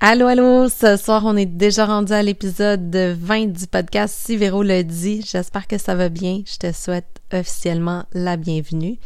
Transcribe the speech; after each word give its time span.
Allô, 0.00 0.28
allô! 0.28 0.68
Ce 0.68 0.96
soir, 0.96 1.24
on 1.24 1.36
est 1.36 1.44
déjà 1.44 1.84
rendu 1.84 2.12
à 2.12 2.22
l'épisode 2.22 2.94
20 2.94 3.46
du 3.46 3.66
podcast 3.66 4.16
Si 4.16 4.36
Véro 4.36 4.62
le 4.62 4.84
dit. 4.84 5.26
J'espère 5.26 5.66
que 5.66 5.76
ça 5.76 5.96
va 5.96 6.08
bien. 6.08 6.42
Je 6.46 6.56
te 6.56 6.72
souhaite 6.72 7.20
officiellement 7.32 8.04
la 8.12 8.36
bienvenue. 8.36 8.96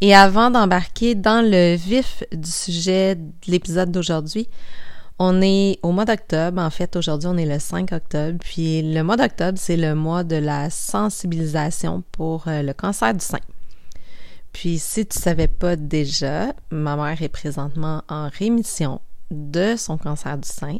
Et 0.00 0.14
avant 0.14 0.50
d'embarquer 0.50 1.14
dans 1.14 1.44
le 1.44 1.76
vif 1.76 2.24
du 2.32 2.50
sujet 2.50 3.16
de 3.16 3.32
l'épisode 3.48 3.92
d'aujourd'hui, 3.92 4.48
on 5.18 5.42
est 5.42 5.78
au 5.82 5.92
mois 5.92 6.06
d'octobre. 6.06 6.58
En 6.62 6.70
fait, 6.70 6.96
aujourd'hui, 6.96 7.28
on 7.30 7.36
est 7.36 7.44
le 7.44 7.58
5 7.58 7.92
octobre. 7.92 8.38
Puis 8.40 8.80
le 8.80 9.02
mois 9.02 9.18
d'octobre, 9.18 9.58
c'est 9.60 9.76
le 9.76 9.94
mois 9.94 10.24
de 10.24 10.36
la 10.36 10.70
sensibilisation 10.70 12.02
pour 12.12 12.48
euh, 12.48 12.62
le 12.62 12.72
cancer 12.72 13.12
du 13.12 13.22
sein. 13.22 13.40
Puis 14.54 14.78
si 14.78 15.04
tu 15.04 15.18
savais 15.18 15.48
pas 15.48 15.76
déjà, 15.76 16.54
ma 16.70 16.96
mère 16.96 17.20
est 17.20 17.28
présentement 17.28 18.04
en 18.08 18.30
rémission 18.30 19.02
de 19.34 19.76
son 19.76 19.98
cancer 19.98 20.38
du 20.38 20.48
sein. 20.48 20.78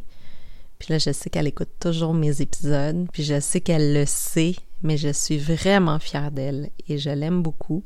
Puis 0.79 0.91
là, 0.91 0.97
je 0.97 1.11
sais 1.11 1.29
qu'elle 1.29 1.47
écoute 1.47 1.71
toujours 1.79 2.13
mes 2.13 2.41
épisodes, 2.41 3.07
puis 3.11 3.23
je 3.23 3.39
sais 3.39 3.61
qu'elle 3.61 3.93
le 3.93 4.05
sait, 4.05 4.55
mais 4.83 4.97
je 4.97 5.09
suis 5.09 5.37
vraiment 5.37 5.99
fière 5.99 6.31
d'elle 6.31 6.69
et 6.87 6.97
je 6.97 7.09
l'aime 7.09 7.41
beaucoup. 7.41 7.83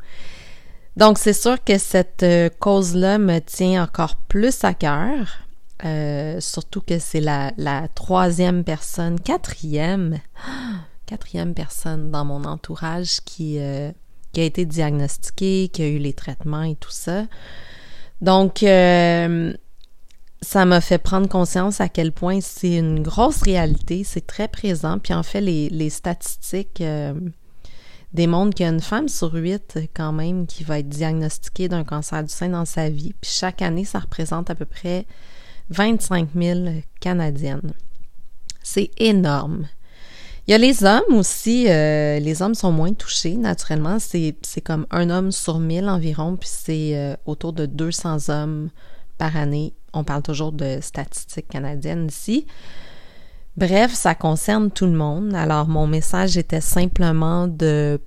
Donc, 0.98 1.18
c'est 1.18 1.34
sûr 1.34 1.64
que 1.64 1.78
cette 1.78 2.24
euh, 2.24 2.50
cause-là 2.60 3.20
me 3.20 3.40
tient 3.40 3.84
encore 3.84 4.16
plus 4.16 4.64
à 4.64 4.74
cœur, 4.74 5.40
euh, 5.86 6.42
surtout 6.42 6.82
que 6.82 7.00
c'est 7.00 7.22
la, 7.22 7.52
troisième 7.96 8.64
personne, 8.64 9.20
quatrième, 9.20 10.20
quatrième 11.06 11.54
personne 11.54 12.12
dans 12.12 12.26
mon 12.26 12.44
entourage 12.44 13.20
euh, 13.40 13.92
qui 14.34 14.42
a 14.42 14.44
été 14.44 14.66
diagnostiquée, 14.66 15.70
qui 15.72 15.84
a 15.84 15.88
eu 15.88 16.00
les 16.00 16.14
traitements 16.14 16.64
et 16.64 16.76
tout 16.76 16.92
ça. 16.92 17.26
Donc, 18.20 18.62
ça 20.42 20.66
m'a 20.66 20.82
fait 20.82 20.98
prendre 20.98 21.28
conscience 21.28 21.82
à 21.82 21.90
quel 21.90 22.12
point 22.12 22.40
c'est 22.42 22.76
une 22.76 23.02
grosse 23.02 23.42
réalité, 23.42 24.04
c'est 24.04 24.26
très 24.26 24.48
présent. 24.48 25.00
Puis 25.00 25.14
en 25.14 25.24
fait, 25.24 25.42
les, 25.42 25.70
les 25.70 25.90
statistiques 25.90 26.82
euh, 26.82 27.14
démontrent 28.14 28.56
qu'il 28.56 28.66
y 28.66 28.70
a 28.70 28.72
une 28.72 28.80
femme 28.80 29.10
sur 29.10 29.34
huit 29.34 29.78
quand 29.94 30.14
même 30.14 30.48
qui 30.48 30.64
va 30.64 30.80
être 30.80 30.90
diagnostiquée 30.90 31.68
d'un 31.68 31.84
cancer 31.84 32.24
du 32.24 32.30
sein 32.30 32.50
dans 32.50 32.66
sa 32.66 32.90
vie. 32.90 33.14
Puis 33.20 33.32
chaque 33.32 33.62
année, 33.62 33.86
ça 33.86 34.00
représente 34.00 34.50
à 34.50 34.56
peu 34.56 34.66
près 34.66 35.06
25 35.70 36.30
000 36.36 36.60
Canadiennes. 37.00 37.74
C'est 38.64 38.92
énorme. 38.98 39.68
Il 40.48 40.52
y 40.52 40.56
a 40.56 40.58
les 40.58 40.84
hommes 40.84 41.14
aussi. 41.14 41.70
Euh, 41.70 42.18
les 42.20 42.42
hommes 42.42 42.56
sont 42.56 42.72
moins 42.72 42.94
touchés, 42.94 43.36
naturellement. 43.36 43.98
C'est 44.00 44.34
comme 44.64 44.88
un 44.90 45.10
homme 45.10 45.32
sur 45.32 45.60
mille 45.60 45.88
environ, 45.88 46.38
puis 46.38 46.50
c'est 46.52 46.98
euh, 46.98 47.16
autour 47.26 47.54
de 47.54 47.68
200 47.68 48.30
hommes 48.30 48.70
par 49.20 49.38
année 49.38 49.74
on 49.94 50.04
parle 50.04 50.22
toujours 50.22 50.52
de 50.52 50.80
statistiques 50.82 51.48
canadiennes 51.48 52.08
ici. 52.08 52.46
Bref, 53.58 53.94
ça 53.94 54.16
concerne 54.16 54.72
tout 54.72 54.86
le 54.86 54.94
monde. 54.94 55.34
Alors, 55.34 55.68
mon 55.68 55.88
message 55.88 56.38
était 56.38 56.62
simplement 56.62 57.48
de 57.48 58.00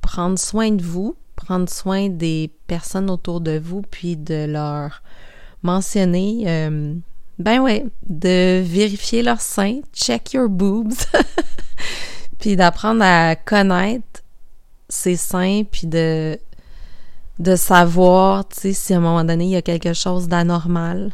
prendre 0.00 0.38
soin 0.38 0.70
de 0.70 0.82
vous, 0.82 1.16
prendre 1.36 1.68
soin 1.68 2.08
des 2.08 2.52
personnes 2.66 3.10
autour 3.10 3.40
de 3.40 3.58
vous, 3.58 3.82
puis 3.82 4.16
de 4.16 4.46
leur 4.46 5.02
mentionner, 5.62 6.44
euh, 6.46 6.94
ben 7.38 7.60
ouais, 7.60 7.86
de 8.08 8.60
vérifier 8.60 9.22
leur 9.22 9.40
sein, 9.40 9.80
check 9.92 10.32
your 10.32 10.48
boobs, 10.48 10.94
puis 12.38 12.56
d'apprendre 12.56 13.02
à 13.02 13.34
connaître 13.34 14.22
ses 14.88 15.16
seins, 15.16 15.62
puis 15.64 15.86
de 15.86 16.38
de 17.40 17.56
savoir, 17.56 18.44
si 18.52 18.92
à 18.92 18.98
un 18.98 19.00
moment 19.00 19.24
donné 19.24 19.44
il 19.44 19.50
y 19.50 19.56
a 19.56 19.62
quelque 19.62 19.94
chose 19.94 20.28
d'anormal. 20.28 21.10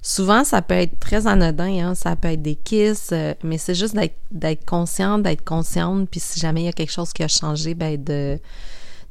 Souvent, 0.00 0.42
ça 0.42 0.60
peut 0.60 0.74
être 0.74 0.98
très 0.98 1.26
anodin, 1.26 1.88
hein? 1.88 1.94
ça 1.94 2.16
peut 2.16 2.28
être 2.28 2.42
des 2.42 2.56
kisses, 2.56 3.10
euh, 3.12 3.34
mais 3.42 3.56
c'est 3.56 3.74
juste 3.74 3.96
d'être 4.30 4.64
consciente, 4.66 5.22
d'être 5.22 5.44
consciente, 5.44 6.08
puis 6.10 6.20
si 6.20 6.40
jamais 6.40 6.62
il 6.62 6.64
y 6.64 6.68
a 6.68 6.72
quelque 6.72 6.92
chose 6.92 7.12
qui 7.12 7.22
a 7.22 7.28
changé, 7.28 7.74
ben 7.74 8.02
de 8.02 8.38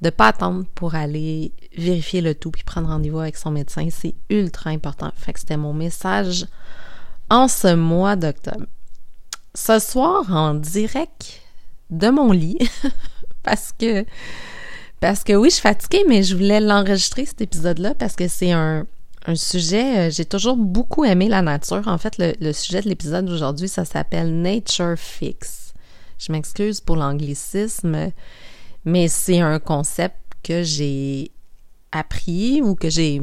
de 0.02 0.10
pas 0.10 0.28
attendre 0.28 0.66
pour 0.76 0.96
aller 0.96 1.54
vérifier 1.78 2.20
le 2.20 2.36
tout 2.36 2.52
puis 2.52 2.64
prendre 2.64 2.90
rendez-vous 2.90 3.20
avec 3.20 3.38
son 3.38 3.52
médecin, 3.52 3.88
c'est 3.90 4.16
ultra 4.30 4.72
important. 4.72 5.12
Fait 5.16 5.32
que 5.32 5.40
c'était 5.40 5.56
mon 5.56 5.74
message 5.74 6.46
en 7.30 7.48
ce 7.48 7.74
mois 7.74 8.18
d'octobre. 8.18 8.66
Ce 9.56 9.80
soir, 9.80 10.26
en 10.30 10.56
direct 10.56 11.42
de 11.90 12.10
mon 12.10 12.34
lit, 12.34 12.58
parce 13.44 13.72
que 13.72 14.06
parce 15.04 15.26
que 15.26 15.34
oui, 15.34 15.50
je 15.50 15.56
suis 15.56 15.62
fatiguée, 15.62 16.06
mais 16.08 16.24
je 16.24 16.34
voulais 16.34 16.62
l'enregistrer 16.62 17.26
cet 17.26 17.42
épisode-là 17.42 17.94
parce 17.94 18.16
que 18.16 18.30
c'est 18.30 18.54
un 18.54 18.86
sujet, 19.36 20.08
euh, 20.08 20.10
j'ai 20.10 20.24
toujours 20.24 20.56
beaucoup 20.56 21.04
aimé 21.04 21.28
la 21.28 21.42
nature. 21.42 21.86
En 21.88 21.98
fait, 21.98 22.16
le, 22.18 22.54
sujet 22.54 22.82
de 22.82 22.88
l'épisode 22.88 23.26
d'aujourd'hui, 23.26 23.68
ça 23.68 23.84
s'appelle 23.84 24.42
Nature 24.42 24.96
Fix. 24.98 25.74
Je 26.18 26.32
m'excuse 26.32 26.80
pour 26.80 26.96
l'anglicisme, 26.96 28.14
mais 28.86 29.08
c'est 29.10 29.42
un 29.42 29.60
concept 29.60 30.16
que 30.42 30.64
j'ai 30.64 31.32
appris 31.92 32.62
ou 32.62 32.74
que 32.74 32.90
j'ai 32.90 33.22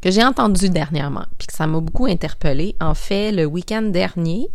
que 0.00 0.10
j'ai 0.10 0.24
entendu 0.24 0.68
dernièrement, 0.68 1.26
puis 1.38 1.46
que 1.46 1.54
ça 1.54 1.68
m'a 1.68 1.78
beaucoup 1.78 2.06
interpellé. 2.06 2.74
En 2.80 2.94
fait, 2.94 3.30
le 3.30 3.44
week-end 3.44 3.82
dernier, 3.82 4.48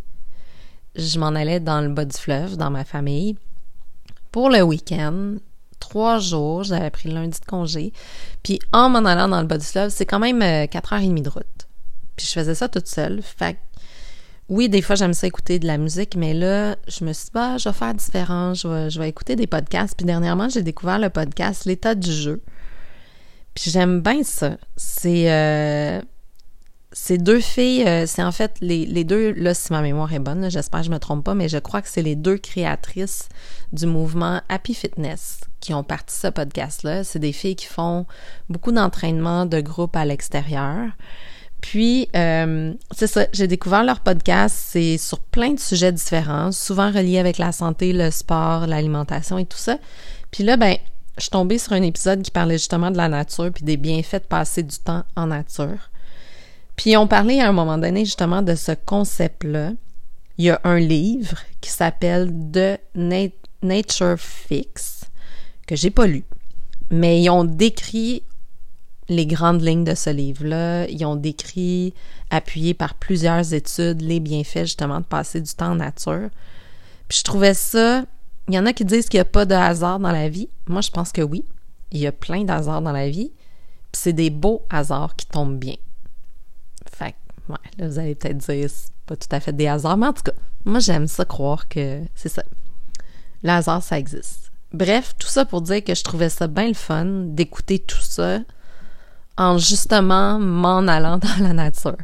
je 0.94 1.18
m'en 1.20 1.28
allais 1.28 1.62
dans 1.62 1.80
le 1.80 1.88
bas 1.88 2.04
du 2.04 2.18
fleuve, 2.18 2.58
dans 2.58 2.70
ma 2.70 2.84
famille, 2.84 3.38
pour 4.34 4.50
le 4.50 4.62
week-end 4.62 5.38
trois 5.82 6.20
jours. 6.20 6.64
J'avais 6.64 6.90
pris 6.90 7.10
lundi 7.10 7.38
de 7.42 7.46
congé. 7.46 7.92
Puis 8.44 8.60
en 8.72 8.90
m'en 8.90 9.00
allant 9.00 9.28
dans 9.28 9.42
le 9.42 9.48
bas 9.48 9.60
c'est 9.60 10.06
quand 10.06 10.20
même 10.20 10.42
euh, 10.42 10.68
quatre 10.68 10.94
heures 10.94 11.02
et 11.02 11.08
demie 11.08 11.22
de 11.22 11.30
route. 11.30 11.68
Puis 12.16 12.26
je 12.26 12.32
faisais 12.32 12.56
ça 12.56 12.70
toute 12.70 12.88
seule. 12.88 13.22
Fait 13.22 13.58
oui, 14.52 14.68
des 14.68 14.82
fois, 14.82 14.96
j'aime 14.96 15.14
ça 15.14 15.28
écouter 15.28 15.60
de 15.60 15.66
la 15.66 15.78
musique, 15.78 16.18
mais 16.18 16.34
là, 16.34 16.76
je 16.86 17.06
me 17.06 17.14
suis 17.14 17.28
dit, 17.28 17.32
bah, 17.34 17.58
je 17.58 17.70
vais 17.70 17.74
faire 17.74 17.94
différent, 17.94 18.54
je 18.54 19.00
vais, 19.00 19.08
écouter 19.08 19.38
des 19.38 19.48
podcasts. 19.48 19.96
Puis 19.96 20.06
dernièrement, 20.06 20.50
j'ai 20.50 20.62
découvert 20.62 21.00
le 21.00 21.10
podcast 21.10 21.64
L'état 21.64 21.96
du 21.96 22.12
jeu. 22.12 22.42
Puis 23.56 23.72
j'aime 23.72 24.02
bien 24.02 24.24
ça. 24.24 24.58
C'est 24.76 25.32
euh, 25.32 26.02
ces 26.94 27.18
deux 27.18 27.40
filles, 27.40 27.88
euh, 27.88 28.06
c'est 28.06 28.24
en 28.24 28.32
fait 28.32 28.58
les, 28.60 28.86
les, 28.86 29.04
deux, 29.04 29.32
là, 29.34 29.54
si 29.54 29.72
ma 29.72 29.82
mémoire 29.82 30.12
est 30.14 30.20
bonne, 30.20 30.50
j'espère 30.52 30.82
que 30.82 30.88
je 30.88 30.92
me 30.92 31.00
trompe 31.00 31.24
pas, 31.24 31.36
mais 31.36 31.48
je 31.48 31.58
crois 31.58 31.82
que 31.82 31.88
c'est 31.88 32.02
les 32.02 32.16
deux 32.16 32.38
créatrices 32.38 33.30
du 33.72 33.86
mouvement 33.86 34.42
Happy 34.50 34.74
Fitness 34.74 35.42
qui 35.62 35.74
ont 35.74 35.84
parti 35.84 36.14
ce 36.16 36.28
podcast-là. 36.28 37.04
C'est 37.04 37.20
des 37.20 37.32
filles 37.32 37.56
qui 37.56 37.68
font 37.68 38.06
beaucoup 38.50 38.74
d'entraînement 38.74 39.46
de 39.46 39.62
groupe 39.62 39.96
à 39.96 40.04
l'extérieur. 40.04 40.90
Puis, 41.62 42.10
euh, 42.16 42.74
c'est 42.92 43.08
ça, 43.08 43.28
j'ai 43.32 43.48
découvert 43.48 43.84
leur 43.84 44.00
podcast, 44.00 44.56
c'est 44.58 44.98
sur 44.98 45.20
plein 45.20 45.52
de 45.52 45.60
sujets 45.60 45.92
différents, 45.92 46.52
souvent 46.52 46.92
reliés 46.92 47.20
avec 47.20 47.38
la 47.38 47.52
santé, 47.52 47.94
le 47.94 48.10
sport, 48.12 48.66
l'alimentation 48.68 49.38
et 49.38 49.46
tout 49.46 49.60
ça. 49.60 49.78
Puis 50.32 50.44
là, 50.44 50.58
ben, 50.58 50.76
je 51.18 51.24
suis 51.24 51.30
tombée 51.30 51.60
sur 51.60 51.74
un 51.74 51.84
épisode 51.84 52.24
qui 52.24 52.32
parlait 52.32 52.58
justement 52.58 52.90
de 52.90 52.98
la 52.98 53.08
nature 53.08 53.52
puis 53.54 53.64
des 53.64 53.78
bienfaits 53.78 54.24
de 54.24 54.28
passer 54.28 54.64
du 54.64 54.78
temps 54.78 55.04
en 55.16 55.28
nature. 55.28 55.91
Puis 56.76 56.98
on 56.98 57.08
parlait 57.08 57.40
à 57.40 57.50
un 57.50 57.54
moment 57.54 57.78
donné 57.78 58.06
justement 58.06 58.42
de 58.42 58.56
ce 58.56 58.72
concept-là. 58.72 59.72
Il 60.38 60.46
y 60.46 60.50
a 60.50 60.60
un 60.64 60.80
livre 60.80 61.38
qui 61.60 61.70
s'appelle 61.70 62.34
The 62.52 62.80
Nature 63.62 64.18
Fix 64.18 65.06
que 65.68 65.76
j'ai 65.76 65.92
pas 65.92 66.08
lu, 66.08 66.24
mais 66.90 67.22
ils 67.22 67.30
ont 67.30 67.44
décrit 67.44 68.24
les 69.12 69.26
grandes 69.26 69.62
lignes 69.62 69.84
de 69.84 69.94
ce 69.94 70.10
livre-là. 70.10 70.88
Ils 70.88 71.06
ont 71.06 71.16
décrit, 71.16 71.94
appuyé 72.30 72.74
par 72.74 72.96
plusieurs 72.96 73.54
études, 73.54 74.02
les 74.02 74.20
bienfaits 74.20 74.64
justement 74.64 75.00
de 75.00 75.06
passer 75.06 75.42
du 75.42 75.54
temps 75.54 75.72
en 75.72 75.76
nature. 75.76 76.30
Puis 77.08 77.20
je 77.20 77.24
trouvais 77.24 77.54
ça. 77.54 78.06
Il 78.48 78.56
y 78.56 78.60
en 78.60 78.66
a 78.66 78.74
qui 78.74 78.86
disent 78.86 79.10
qu'il 79.10 79.18
n'y 79.18 79.22
a 79.22 79.26
pas 79.26 79.46
de 79.46 79.54
hasard 79.54 80.00
dans 80.00 80.12
la 80.12 80.30
vie. 80.30 80.50
Moi, 80.68 80.82
je 80.82 80.90
pense 80.90 81.12
que 81.12 81.22
oui. 81.22 81.46
Il 81.92 82.00
y 82.00 82.08
a 82.08 82.12
plein 82.12 82.44
d'hasards 82.44 82.82
dans 82.82 82.92
la 82.92 83.10
vie. 83.10 83.32
Puis 83.92 84.02
c'est 84.02 84.14
des 84.14 84.30
beaux 84.30 84.64
hasards 84.70 85.16
qui 85.16 85.26
tombent 85.26 85.60
bien. 85.60 85.76
Vous 87.80 88.00
allez 88.00 88.16
peut-être 88.16 88.38
dire, 88.38 88.70
c'est 88.70 88.92
pas 89.06 89.16
tout 89.16 89.28
à 89.32 89.40
fait 89.40 89.54
des 89.54 89.68
hasards, 89.68 89.98
mais 89.98 90.08
en 90.08 90.14
tout 90.14 90.24
cas, 90.24 90.34
moi, 90.66 90.80
j'aime 90.80 91.08
ça 91.08 91.26
croire 91.26 91.68
que 91.68 92.02
c'est 92.16 92.30
ça. 92.30 92.44
Le 93.44 93.50
hasard, 93.50 93.82
ça 93.82 93.98
existe. 93.98 94.52
Bref, 94.74 95.16
tout 95.18 95.28
ça 95.28 95.46
pour 95.46 95.62
dire 95.62 95.84
que 95.84 95.96
je 95.96 96.04
trouvais 96.04 96.30
ça 96.30 96.48
bien 96.48 96.68
le 96.68 96.74
fun 96.74 97.06
d'écouter 97.06 97.80
tout 97.80 98.02
ça 98.02 98.40
en 99.38 99.58
justement 99.58 100.40
m'en 100.40 100.88
allant 100.88 101.18
dans 101.18 101.44
la 101.44 101.54
nature. 101.54 101.98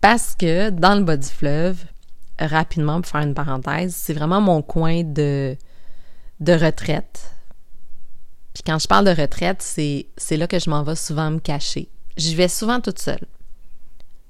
Parce 0.00 0.34
que 0.34 0.70
dans 0.70 0.96
le 0.96 1.04
bas 1.04 1.16
du 1.16 1.28
fleuve, 1.28 1.84
rapidement 2.38 3.00
pour 3.00 3.10
faire 3.10 3.22
une 3.22 3.34
parenthèse, 3.34 3.94
c'est 3.94 4.14
vraiment 4.14 4.40
mon 4.40 4.62
coin 4.62 5.04
de, 5.04 5.56
de 6.40 6.52
retraite. 6.52 7.30
Puis 8.54 8.62
quand 8.66 8.78
je 8.78 8.88
parle 8.88 9.06
de 9.06 9.20
retraite, 9.20 9.62
c'est, 9.62 10.06
c'est 10.16 10.36
là 10.36 10.46
que 10.46 10.58
je 10.58 10.68
m'en 10.68 10.82
vais 10.82 10.96
souvent 10.96 11.30
me 11.30 11.38
cacher. 11.38 11.88
J'y 12.16 12.34
vais 12.34 12.48
souvent 12.48 12.80
toute 12.80 12.98
seule. 12.98 13.24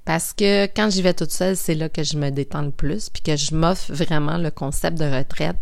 Parce 0.05 0.33
que 0.33 0.65
quand 0.65 0.89
j'y 0.89 1.01
vais 1.01 1.13
toute 1.13 1.31
seule, 1.31 1.55
c'est 1.55 1.75
là 1.75 1.87
que 1.87 2.03
je 2.03 2.17
me 2.17 2.29
détends 2.29 2.61
le 2.61 2.71
plus, 2.71 3.09
puis 3.09 3.21
que 3.21 3.35
je 3.37 3.55
m'offre 3.55 3.93
vraiment 3.93 4.37
le 4.37 4.51
concept 4.51 4.97
de 4.97 5.05
retraite. 5.05 5.57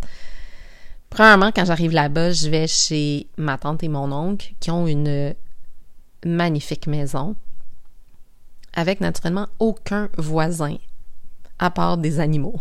Premièrement, 1.10 1.52
quand 1.54 1.66
j'arrive 1.66 1.92
là-bas, 1.92 2.32
je 2.32 2.50
vais 2.50 2.68
chez 2.68 3.28
ma 3.38 3.58
tante 3.58 3.84
et 3.84 3.88
mon 3.88 4.12
oncle 4.12 4.54
qui 4.60 4.72
ont 4.72 4.88
une 4.88 5.36
magnifique 6.26 6.88
maison. 6.88 7.36
avec 8.74 9.02
naturellement 9.02 9.48
aucun 9.60 10.08
voisin, 10.18 10.78
à 11.60 11.70
part 11.70 11.98
des 11.98 12.22
animaux. 12.22 12.58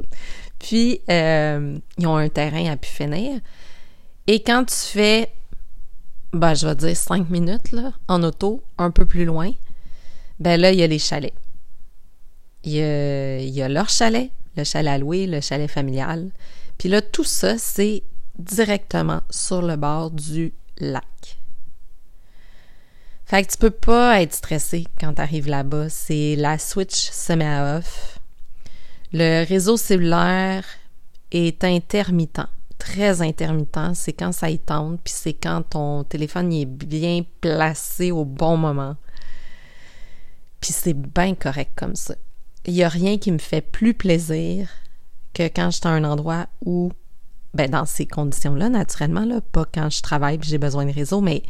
Puis, 0.58 1.02
euh, 1.10 1.78
ils 1.98 2.06
ont 2.06 2.16
un 2.16 2.30
terrain 2.30 2.72
à 2.72 2.76
pu. 2.78 3.02
Et 4.26 4.42
quand 4.42 4.64
tu 4.64 4.74
fais, 4.74 5.30
ben, 6.32 6.54
je 6.54 6.66
vais 6.66 6.74
dire 6.74 6.96
cinq 6.96 7.28
minutes, 7.28 7.72
là, 7.72 7.92
en 8.08 8.22
auto, 8.22 8.62
un 8.78 8.90
peu 8.90 9.04
plus 9.04 9.26
loin, 9.26 9.52
ben 10.42 10.60
là, 10.60 10.72
il 10.72 10.78
y 10.80 10.82
a 10.82 10.86
les 10.88 10.98
chalets. 10.98 11.34
Il 12.64 12.72
y 12.72 13.62
a, 13.62 13.68
leur 13.68 13.88
chalet, 13.88 14.30
le 14.56 14.64
chalet 14.64 14.92
à 14.92 14.98
louer, 14.98 15.26
le 15.26 15.40
chalet 15.40 15.70
familial. 15.70 16.30
Puis 16.78 16.88
là, 16.88 17.00
tout 17.00 17.24
ça, 17.24 17.58
c'est 17.58 18.02
directement 18.38 19.20
sur 19.30 19.62
le 19.62 19.76
bord 19.76 20.10
du 20.10 20.52
lac. 20.78 21.38
Fait 23.24 23.44
que 23.44 23.52
tu 23.52 23.56
peux 23.56 23.70
pas 23.70 24.20
être 24.20 24.34
stressé 24.34 24.84
quand 25.00 25.14
tu 25.14 25.22
arrives 25.22 25.48
là-bas. 25.48 25.88
C'est 25.88 26.34
la 26.36 26.58
switch 26.58 27.10
se 27.10 27.32
met 27.32 27.46
à 27.46 27.78
off. 27.78 28.18
Le 29.12 29.46
réseau 29.46 29.76
cellulaire 29.76 30.64
est 31.30 31.62
intermittent, 31.62 32.48
très 32.78 33.22
intermittent. 33.22 33.94
C'est 33.94 34.12
quand 34.12 34.32
ça 34.32 34.50
y 34.50 34.58
tente, 34.58 35.00
puis 35.04 35.14
c'est 35.16 35.34
quand 35.34 35.62
ton 35.62 36.02
téléphone 36.02 36.52
est 36.52 36.66
bien 36.66 37.22
placé 37.40 38.10
au 38.10 38.24
bon 38.24 38.56
moment. 38.56 38.96
Puis 40.62 40.72
c'est 40.72 40.94
bien 40.94 41.34
correct 41.34 41.72
comme 41.74 41.96
ça. 41.96 42.14
Il 42.64 42.72
n'y 42.72 42.84
a 42.84 42.88
rien 42.88 43.18
qui 43.18 43.32
me 43.32 43.38
fait 43.38 43.60
plus 43.60 43.92
plaisir 43.92 44.68
que 45.34 45.42
quand 45.42 45.70
je 45.70 45.78
suis 45.78 45.88
à 45.88 45.90
un 45.90 46.04
endroit 46.04 46.46
où, 46.64 46.92
ben 47.52 47.68
dans 47.68 47.84
ces 47.84 48.06
conditions-là, 48.06 48.68
naturellement, 48.68 49.24
là, 49.24 49.40
pas 49.40 49.66
quand 49.66 49.90
je 49.90 50.00
travaille 50.00 50.36
et 50.36 50.42
j'ai 50.42 50.58
besoin 50.58 50.86
de 50.86 50.92
réseau, 50.92 51.20
mais 51.20 51.42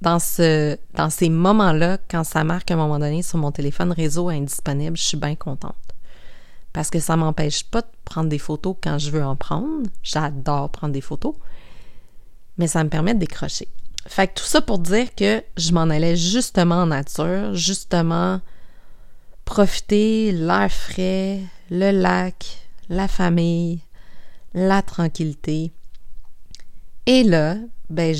dans, 0.00 0.18
ce, 0.18 0.78
dans 0.94 1.10
ces 1.10 1.28
moments-là, 1.28 1.98
quand 2.08 2.24
ça 2.24 2.44
marque 2.44 2.70
à 2.70 2.74
un 2.74 2.78
moment 2.78 2.98
donné 2.98 3.22
sur 3.22 3.38
mon 3.38 3.52
téléphone 3.52 3.92
réseau 3.92 4.30
indisponible, 4.30 4.96
je 4.96 5.02
suis 5.02 5.16
bien 5.18 5.34
contente. 5.34 5.74
Parce 6.72 6.88
que 6.88 6.98
ça 6.98 7.16
m'empêche 7.16 7.64
pas 7.64 7.82
de 7.82 7.86
prendre 8.06 8.30
des 8.30 8.38
photos 8.38 8.76
quand 8.82 8.98
je 8.98 9.10
veux 9.10 9.24
en 9.24 9.36
prendre. 9.36 9.88
J'adore 10.02 10.70
prendre 10.70 10.94
des 10.94 11.00
photos. 11.02 11.34
Mais 12.56 12.68
ça 12.68 12.82
me 12.84 12.88
permet 12.88 13.12
de 13.12 13.20
décrocher. 13.20 13.68
Fait 14.08 14.28
que 14.28 14.34
tout 14.34 14.46
ça 14.46 14.60
pour 14.60 14.78
dire 14.78 15.14
que 15.14 15.42
je 15.56 15.72
m'en 15.72 15.82
allais 15.82 16.16
justement 16.16 16.82
en 16.82 16.86
nature, 16.86 17.54
justement 17.54 18.40
profiter, 19.44 20.32
l'air 20.32 20.70
frais, 20.70 21.40
le 21.70 21.90
lac, 21.90 22.68
la 22.88 23.08
famille, 23.08 23.80
la 24.54 24.82
tranquillité. 24.82 25.72
Et 27.06 27.22
là, 27.22 27.56
ben, 27.90 28.14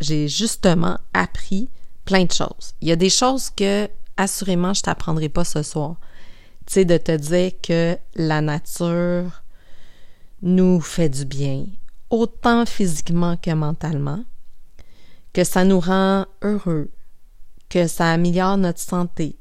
j'ai 0.00 0.28
justement 0.28 0.98
appris 1.12 1.68
plein 2.04 2.24
de 2.24 2.32
choses. 2.32 2.74
Il 2.80 2.88
y 2.88 2.92
a 2.92 2.96
des 2.96 3.10
choses 3.10 3.50
que, 3.50 3.88
assurément, 4.16 4.74
je 4.74 4.82
t'apprendrai 4.82 5.28
pas 5.28 5.44
ce 5.44 5.62
soir. 5.62 5.96
Tu 6.66 6.74
sais, 6.74 6.84
de 6.84 6.96
te 6.96 7.16
dire 7.16 7.52
que 7.60 7.98
la 8.14 8.40
nature 8.40 9.42
nous 10.42 10.80
fait 10.80 11.08
du 11.08 11.24
bien, 11.24 11.66
autant 12.10 12.66
physiquement 12.66 13.36
que 13.36 13.50
mentalement, 13.50 14.24
que 15.32 15.44
ça 15.44 15.64
nous 15.64 15.80
rend 15.80 16.26
heureux, 16.42 16.90
que 17.68 17.86
ça 17.86 18.10
améliore 18.10 18.56
notre 18.56 18.80
santé. 18.80 19.36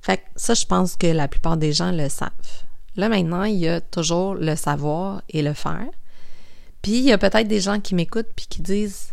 Fait 0.00 0.18
que 0.18 0.22
ça, 0.36 0.54
je 0.54 0.64
pense 0.64 0.96
que 0.96 1.06
la 1.06 1.28
plupart 1.28 1.56
des 1.56 1.72
gens 1.72 1.92
le 1.92 2.08
savent. 2.08 2.30
Là, 2.96 3.08
maintenant, 3.08 3.44
il 3.44 3.56
y 3.56 3.68
a 3.68 3.80
toujours 3.80 4.34
le 4.34 4.56
savoir 4.56 5.22
et 5.28 5.42
le 5.42 5.52
faire. 5.52 5.88
Puis 6.82 6.98
il 6.98 7.04
y 7.04 7.12
a 7.12 7.18
peut-être 7.18 7.48
des 7.48 7.60
gens 7.60 7.80
qui 7.80 7.94
m'écoutent 7.94 8.32
puis 8.34 8.46
qui 8.48 8.62
disent 8.62 9.12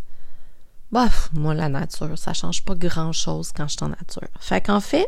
Bof, 0.92 1.30
moi 1.32 1.54
la 1.54 1.68
nature, 1.68 2.16
ça 2.16 2.32
change 2.32 2.64
pas 2.64 2.74
grand-chose 2.74 3.52
quand 3.52 3.66
je 3.68 3.76
suis 3.76 3.84
en 3.84 3.88
nature. 3.88 4.28
Fait 4.40 4.60
qu'en 4.60 4.80
fait, 4.80 5.06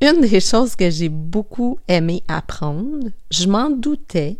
une 0.00 0.20
des 0.22 0.40
choses 0.52 0.76
que 0.76 0.90
j'ai 0.90 1.08
beaucoup 1.08 1.78
aimé 1.88 2.22
apprendre, 2.28 3.08
je 3.30 3.46
m'en 3.46 3.70
doutais, 3.70 4.38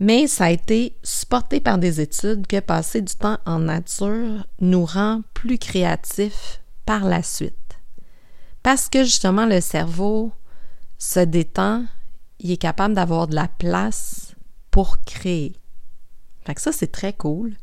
mais 0.00 0.26
ça 0.26 0.46
a 0.46 0.50
été 0.50 0.96
supporté 1.02 1.60
par 1.60 1.78
des 1.78 2.00
études 2.00 2.46
que 2.46 2.60
passer 2.60 3.00
du 3.00 3.14
temps 3.14 3.38
en 3.46 3.58
nature 3.58 4.46
nous 4.60 4.84
rend 4.84 5.22
plus 5.34 5.58
créatifs 5.58 6.60
par 6.86 7.04
la 7.04 7.22
suite. 7.22 7.54
Parce 8.62 8.88
que 8.88 9.04
justement 9.04 9.46
le 9.46 9.60
cerveau 9.60 10.32
se 10.98 11.20
détend, 11.20 11.84
il 12.40 12.50
est 12.52 12.56
capable 12.56 12.94
d'avoir 12.94 13.26
de 13.26 13.34
la 13.34 13.48
place 13.48 14.34
pour 14.70 15.02
créer. 15.02 15.56
Fait 16.44 16.54
que 16.54 16.60
ça, 16.60 16.72
c'est 16.72 16.92
très 16.92 17.12
cool. 17.12 17.54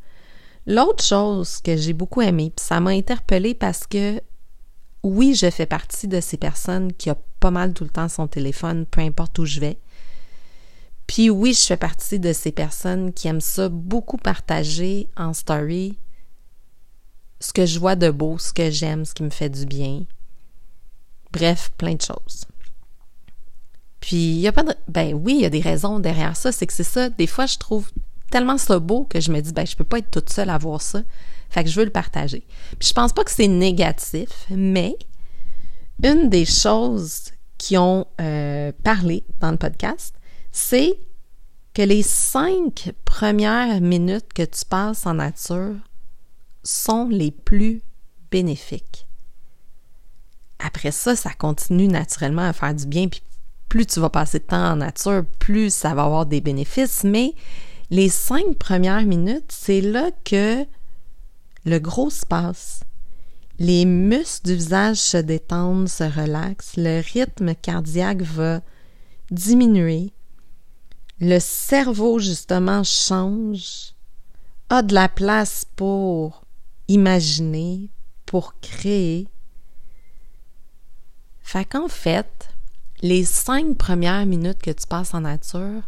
L'autre 0.67 1.03
chose 1.03 1.61
que 1.61 1.77
j'ai 1.77 1.93
beaucoup 1.93 2.21
aimé, 2.21 2.51
puis 2.55 2.65
ça 2.65 2.79
m'a 2.79 2.91
interpellée 2.91 3.53
parce 3.53 3.87
que 3.87 4.19
oui, 5.03 5.35
je 5.35 5.49
fais 5.49 5.67
partie 5.67 6.07
de 6.07 6.19
ces 6.19 6.37
personnes 6.37 6.91
qui 6.91 7.11
ont 7.11 7.17
pas 7.39 7.51
mal 7.51 7.73
tout 7.73 7.83
le 7.83 7.91
temps 7.91 8.09
son 8.09 8.27
téléphone, 8.27 8.85
peu 8.85 9.01
importe 9.01 9.37
où 9.37 9.45
je 9.45 9.59
vais. 9.59 9.77
Puis 11.07 11.29
oui, 11.29 11.53
je 11.53 11.65
fais 11.65 11.77
partie 11.77 12.19
de 12.19 12.33
ces 12.33 12.51
personnes 12.51 13.13
qui 13.13 13.27
aiment 13.27 13.41
ça 13.41 13.69
beaucoup 13.69 14.17
partager 14.17 15.07
en 15.15 15.33
story 15.33 15.97
ce 17.39 17.53
que 17.53 17.65
je 17.65 17.79
vois 17.79 17.95
de 17.95 18.09
beau, 18.09 18.37
ce 18.37 18.53
que 18.53 18.71
j'aime, 18.71 19.05
ce 19.05 19.13
qui 19.13 19.23
me 19.23 19.29
fait 19.29 19.49
du 19.49 19.65
bien. 19.65 20.03
Bref, 21.31 21.71
plein 21.77 21.95
de 21.95 22.01
choses. 22.01 22.45
Puis 23.99 24.15
il 24.15 24.39
y 24.39 24.47
a 24.47 24.51
pas 24.51 24.63
de 24.63 24.73
ben 24.87 25.13
oui, 25.13 25.35
il 25.35 25.41
y 25.41 25.45
a 25.45 25.49
des 25.49 25.61
raisons 25.61 25.99
derrière 25.99 26.37
ça, 26.37 26.51
c'est 26.51 26.67
que 26.67 26.73
c'est 26.73 26.83
ça, 26.83 27.09
des 27.09 27.27
fois 27.27 27.45
je 27.45 27.57
trouve 27.57 27.91
tellement 28.31 28.57
ça 28.57 28.79
beau 28.79 29.05
que 29.05 29.19
je 29.19 29.31
me 29.31 29.41
dis 29.41 29.51
ben 29.51 29.65
je 29.65 29.75
peux 29.75 29.83
pas 29.83 29.99
être 29.99 30.11
toute 30.11 30.29
seule 30.29 30.49
à 30.49 30.57
voir 30.57 30.81
ça. 30.81 31.01
Fait 31.49 31.63
que 31.63 31.69
je 31.69 31.79
veux 31.79 31.85
le 31.85 31.91
partager. 31.91 32.45
Puis 32.79 32.89
je 32.89 32.93
pense 32.93 33.13
pas 33.13 33.23
que 33.23 33.31
c'est 33.31 33.47
négatif, 33.47 34.45
mais 34.49 34.97
une 36.03 36.29
des 36.29 36.45
choses 36.45 37.31
qui 37.57 37.77
ont 37.77 38.05
euh, 38.19 38.71
parlé 38.83 39.23
dans 39.39 39.51
le 39.51 39.57
podcast, 39.57 40.14
c'est 40.55 40.97
que 41.73 41.81
les 41.81 42.01
cinq 42.01 42.93
premières 43.03 43.81
minutes 43.81 44.31
que 44.33 44.43
tu 44.43 44.63
passes 44.63 45.05
en 45.05 45.15
nature 45.15 45.75
sont 46.63 47.09
les 47.09 47.31
plus 47.31 47.81
bénéfiques. 48.31 49.05
Après 50.59 50.91
ça, 50.91 51.17
ça 51.17 51.33
continue 51.33 51.89
naturellement 51.89 52.47
à 52.47 52.53
faire 52.53 52.73
du 52.73 52.87
bien, 52.87 53.09
puis 53.09 53.21
plus 53.67 53.85
tu 53.85 53.99
vas 53.99 54.09
passer 54.09 54.39
de 54.39 54.45
temps 54.45 54.71
en 54.71 54.75
nature, 54.77 55.25
plus 55.39 55.73
ça 55.73 55.93
va 55.93 56.03
avoir 56.05 56.25
des 56.25 56.39
bénéfices, 56.39 57.03
mais 57.03 57.33
les 57.89 58.07
cinq 58.07 58.55
premières 58.57 59.03
minutes, 59.05 59.51
c'est 59.51 59.81
là 59.81 60.09
que 60.23 60.65
le 61.65 61.79
gros 61.79 62.09
se 62.09 62.25
passe. 62.25 62.79
Les 63.59 63.83
muscles 63.83 64.47
du 64.47 64.55
visage 64.55 64.97
se 64.97 65.17
détendent, 65.17 65.89
se 65.89 66.05
relaxent, 66.05 66.77
le 66.77 67.01
rythme 67.01 67.55
cardiaque 67.55 68.21
va 68.21 68.61
diminuer, 69.31 70.13
le 71.19 71.39
cerveau 71.39 72.19
justement 72.19 72.83
change, 72.83 73.93
a 74.69 74.81
de 74.81 74.93
la 74.93 75.09
place 75.09 75.65
pour 75.75 76.43
imaginer, 76.87 77.89
pour 78.25 78.59
créer. 78.59 79.27
Fait 81.41 81.65
qu'en 81.65 81.87
fait, 81.87 82.49
les 83.01 83.23
cinq 83.23 83.77
premières 83.77 84.25
minutes 84.25 84.61
que 84.61 84.71
tu 84.71 84.87
passes 84.87 85.13
en 85.13 85.21
nature 85.21 85.83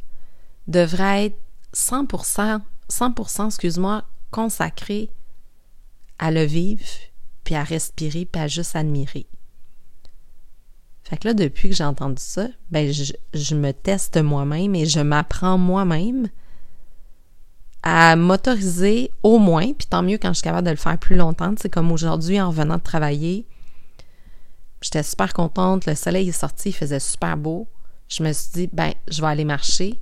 devraient 0.67 1.27
être 1.27 1.39
100%, 1.73 2.61
100%, 2.89 3.45
excuse-moi, 3.47 4.03
consacrées 4.31 5.09
à 6.19 6.31
le 6.31 6.43
vivre, 6.43 6.85
puis 7.43 7.55
à 7.55 7.63
respirer, 7.63 8.25
puis 8.25 8.41
à 8.41 8.47
juste 8.47 8.75
admirer. 8.75 9.27
Fait 11.09 11.17
que 11.17 11.27
là, 11.27 11.33
depuis 11.33 11.69
que 11.69 11.75
j'ai 11.75 11.83
entendu 11.83 12.21
ça, 12.21 12.47
ben, 12.69 12.91
je, 12.91 13.13
je 13.33 13.55
me 13.55 13.71
teste 13.71 14.17
moi-même 14.17 14.75
et 14.75 14.85
je 14.85 14.99
m'apprends 14.99 15.57
moi-même 15.57 16.27
à 17.83 18.15
m'autoriser 18.15 19.11
au 19.23 19.37
moins, 19.39 19.71
puis 19.73 19.87
tant 19.87 20.03
mieux 20.03 20.17
quand 20.17 20.29
je 20.29 20.39
suis 20.39 20.43
capable 20.43 20.65
de 20.65 20.71
le 20.71 20.77
faire 20.77 20.97
plus 20.97 21.15
longtemps. 21.15 21.53
C'est 21.61 21.69
comme 21.69 21.91
aujourd'hui, 21.91 22.41
en 22.41 22.49
revenant 22.49 22.75
de 22.77 22.81
travailler, 22.81 23.45
J'étais 24.81 25.03
super 25.03 25.33
contente, 25.33 25.85
le 25.85 25.95
soleil 25.95 26.29
est 26.29 26.33
sorti, 26.33 26.69
il 26.69 26.73
faisait 26.73 26.99
super 26.99 27.35
beau. 27.35 27.67
Je 28.09 28.23
me 28.23 28.31
suis 28.31 28.51
dit, 28.53 28.69
ben, 28.71 28.93
je 29.07 29.21
vais 29.21 29.27
aller 29.27 29.45
marcher. 29.45 29.99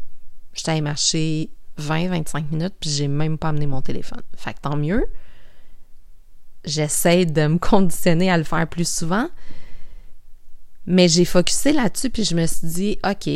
J'étais 0.54 0.72
allée 0.72 0.82
marcher 0.82 1.50
20-25 1.80 2.50
minutes, 2.52 2.76
puis 2.80 2.90
j'ai 2.90 3.08
même 3.08 3.38
pas 3.38 3.50
amené 3.50 3.68
mon 3.68 3.82
téléphone. 3.82 4.22
Fait 4.36 4.54
que 4.54 4.60
tant 4.62 4.76
mieux. 4.76 5.06
J'essaie 6.66 7.26
de 7.26 7.48
me 7.48 7.58
conditionner 7.60 8.30
à 8.30 8.38
le 8.38 8.44
faire 8.44 8.68
plus 8.68 8.88
souvent. 8.88 9.30
Mais 10.88 11.08
j'ai 11.08 11.26
focusé 11.26 11.74
là-dessus, 11.74 12.10
puis 12.10 12.24
je 12.24 12.36
me 12.36 12.46
suis 12.46 12.68
dit, 12.68 13.00
OK, 13.04 13.30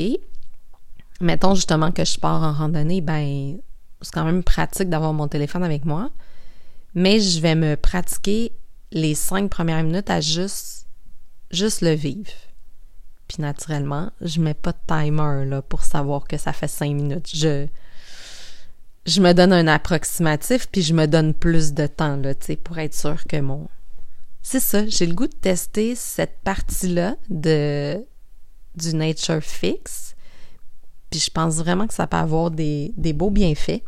mettons 1.21 1.55
justement 1.55 1.91
que 1.91 2.05
je 2.05 2.19
pars 2.19 2.43
en 2.43 2.53
randonnée, 2.53 3.01
ben, 3.01 3.57
c'est 4.01 4.13
quand 4.13 4.25
même 4.25 4.43
pratique 4.43 4.89
d'avoir 4.89 5.13
mon 5.13 5.27
téléphone 5.27 5.63
avec 5.63 5.85
moi. 5.85 6.11
Mais 6.95 7.19
je 7.19 7.39
vais 7.39 7.55
me 7.55 7.75
pratiquer 7.75 8.51
les 8.91 9.15
cinq 9.15 9.49
premières 9.49 9.83
minutes 9.83 10.09
à 10.09 10.21
juste 10.21 10.87
juste 11.51 11.81
le 11.81 11.91
vivre. 11.91 12.31
Puis 13.27 13.41
naturellement, 13.41 14.11
je 14.21 14.39
mets 14.39 14.53
pas 14.53 14.71
de 14.71 14.77
timer 14.87 15.45
là, 15.45 15.61
pour 15.61 15.83
savoir 15.83 16.27
que 16.27 16.37
ça 16.37 16.53
fait 16.53 16.67
cinq 16.67 16.93
minutes. 16.93 17.29
Je, 17.33 17.67
je 19.05 19.21
me 19.21 19.33
donne 19.33 19.53
un 19.53 19.67
approximatif, 19.67 20.67
puis 20.71 20.81
je 20.81 20.93
me 20.93 21.05
donne 21.05 21.33
plus 21.33 21.73
de 21.73 21.87
temps 21.87 22.17
là, 22.17 22.33
pour 22.63 22.77
être 22.79 22.95
sûr 22.95 23.23
que 23.27 23.39
mon 23.39 23.67
c'est 24.51 24.59
ça, 24.59 24.87
j'ai 24.87 25.05
le 25.05 25.13
goût 25.13 25.27
de 25.27 25.35
tester 25.35 25.93
cette 25.93 26.39
partie-là 26.43 27.17
de 27.29 28.03
du 28.73 28.95
Nature 28.95 29.43
Fix. 29.43 30.15
Puis 31.11 31.19
je 31.19 31.29
pense 31.29 31.57
vraiment 31.57 31.85
que 31.85 31.93
ça 31.93 32.07
peut 32.07 32.17
avoir 32.17 32.49
des, 32.49 32.91
des 32.97 33.13
beaux 33.13 33.29
bienfaits. 33.29 33.83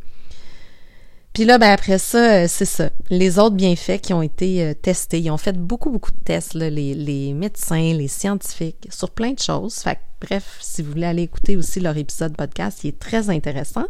Puis 1.33 1.45
là, 1.45 1.57
ben 1.57 1.71
après 1.71 1.97
ça, 1.97 2.43
euh, 2.43 2.45
c'est 2.47 2.65
ça. 2.65 2.91
Les 3.09 3.39
autres 3.39 3.55
bienfaits 3.55 4.01
qui 4.01 4.13
ont 4.13 4.21
été 4.21 4.63
euh, 4.63 4.75
testés, 4.75 5.19
ils 5.19 5.31
ont 5.31 5.37
fait 5.37 5.57
beaucoup, 5.57 5.89
beaucoup 5.89 6.11
de 6.11 6.23
tests, 6.23 6.53
là, 6.53 6.69
les, 6.69 6.93
les, 6.93 7.33
médecins, 7.33 7.95
les 7.95 8.07
scientifiques, 8.07 8.87
sur 8.91 9.09
plein 9.09 9.31
de 9.31 9.39
choses. 9.39 9.79
Fait 9.79 9.97
bref, 10.19 10.59
si 10.61 10.83
vous 10.83 10.91
voulez 10.91 11.07
aller 11.07 11.23
écouter 11.23 11.57
aussi 11.57 11.79
leur 11.79 11.97
épisode 11.97 12.37
podcast, 12.37 12.83
il 12.83 12.89
est 12.89 12.99
très 12.99 13.31
intéressant. 13.31 13.87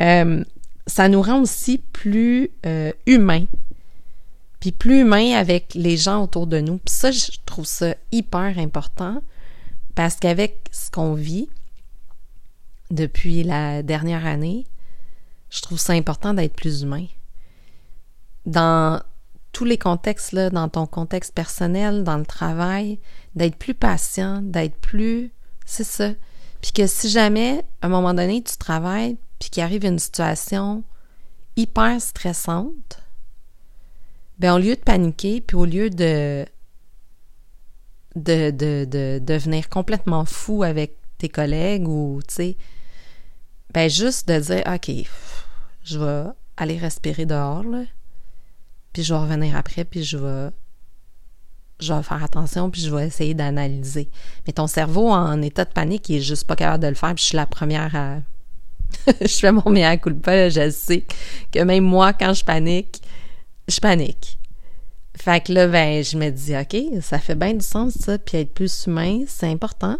Euh, 0.00 0.44
ça 0.86 1.08
nous 1.08 1.22
rend 1.22 1.40
aussi 1.42 1.78
plus 1.78 2.52
humains, 3.06 3.46
puis 4.60 4.72
plus 4.72 5.00
humains 5.00 5.34
avec 5.34 5.74
les 5.74 5.96
gens 5.96 6.22
autour 6.22 6.46
de 6.46 6.60
nous. 6.60 6.78
Puis 6.78 6.94
ça, 6.94 7.10
je 7.10 7.30
trouve 7.46 7.66
ça 7.66 7.94
hyper 8.12 8.58
important 8.58 9.22
parce 9.94 10.16
qu'avec 10.16 10.68
ce 10.72 10.90
qu'on 10.90 11.14
vit 11.14 11.48
depuis 12.90 13.42
la 13.42 13.82
dernière 13.82 14.26
année, 14.26 14.66
je 15.50 15.60
trouve 15.60 15.78
ça 15.78 15.92
important 15.92 16.34
d'être 16.34 16.54
plus 16.54 16.82
humain. 16.82 17.06
Dans 18.46 19.02
tous 19.52 19.64
les 19.64 19.78
contextes, 19.78 20.32
là, 20.32 20.50
dans 20.50 20.68
ton 20.68 20.86
contexte 20.86 21.34
personnel, 21.34 22.04
dans 22.04 22.16
le 22.16 22.26
travail, 22.26 22.98
d'être 23.34 23.56
plus 23.56 23.74
patient, 23.74 24.40
d'être 24.42 24.76
plus... 24.76 25.32
C'est 25.64 25.84
ça. 25.84 26.10
Puis 26.60 26.72
que 26.72 26.86
si 26.86 27.08
jamais, 27.08 27.64
à 27.82 27.86
un 27.86 27.90
moment 27.90 28.14
donné, 28.14 28.42
tu 28.42 28.56
travailles, 28.56 29.16
puis 29.38 29.50
qu'il 29.50 29.62
arrive 29.62 29.84
une 29.84 29.98
situation 29.98 30.82
hyper 31.56 32.00
stressante, 32.00 33.00
ben 34.38 34.54
au 34.54 34.58
lieu 34.58 34.76
de 34.76 34.80
paniquer, 34.80 35.40
puis 35.40 35.56
au 35.56 35.64
lieu 35.64 35.90
de 35.90 36.46
de, 38.16 38.50
de, 38.50 38.84
de 38.84 39.20
devenir 39.22 39.68
complètement 39.68 40.24
fou 40.24 40.62
avec 40.62 40.96
tes 41.18 41.28
collègues 41.28 41.88
ou, 41.88 42.20
tu 42.26 42.34
sais, 42.34 42.56
ben 43.72 43.88
juste 43.88 44.28
de 44.28 44.38
dire, 44.38 44.62
OK, 44.66 44.90
je 45.84 45.98
vais 45.98 46.30
aller 46.56 46.78
respirer 46.78 47.26
dehors, 47.26 47.64
là, 47.64 47.82
puis 48.92 49.02
je 49.02 49.12
vais 49.12 49.20
revenir 49.20 49.56
après, 49.56 49.84
puis 49.84 50.02
je 50.02 50.16
vais, 50.16 50.50
je 51.80 51.92
vais 51.92 52.02
faire 52.02 52.22
attention, 52.22 52.70
puis 52.70 52.80
je 52.80 52.94
vais 52.94 53.06
essayer 53.06 53.34
d'analyser. 53.34 54.10
Mais 54.46 54.52
ton 54.52 54.66
cerveau, 54.66 55.08
en 55.10 55.40
état 55.42 55.64
de 55.64 55.72
panique, 55.72 56.08
il 56.08 56.16
est 56.16 56.22
juste 56.22 56.46
pas 56.46 56.56
capable 56.56 56.82
de 56.82 56.88
le 56.88 56.94
faire, 56.94 57.14
puis 57.14 57.22
je 57.22 57.28
suis 57.28 57.36
la 57.36 57.46
première 57.46 57.94
à... 57.94 58.16
je 59.20 59.26
fais 59.26 59.52
mon 59.52 59.70
meilleur 59.70 60.00
coup 60.00 60.10
de 60.10 60.18
pas, 60.18 60.48
je 60.48 60.70
sais 60.70 61.04
que 61.52 61.60
même 61.60 61.84
moi, 61.84 62.12
quand 62.14 62.32
je 62.32 62.44
panique, 62.44 63.02
je 63.68 63.80
panique. 63.80 64.38
Fait 65.16 65.44
que 65.44 65.52
là, 65.52 65.66
ben, 65.66 66.02
je 66.02 66.16
me 66.16 66.30
dis, 66.30 66.56
OK, 66.56 67.02
ça 67.02 67.18
fait 67.18 67.34
bien 67.34 67.54
du 67.54 67.64
sens, 67.64 67.94
ça, 67.94 68.18
puis 68.18 68.38
être 68.38 68.54
plus 68.54 68.86
humain, 68.86 69.24
c'est 69.26 69.48
important. 69.48 69.96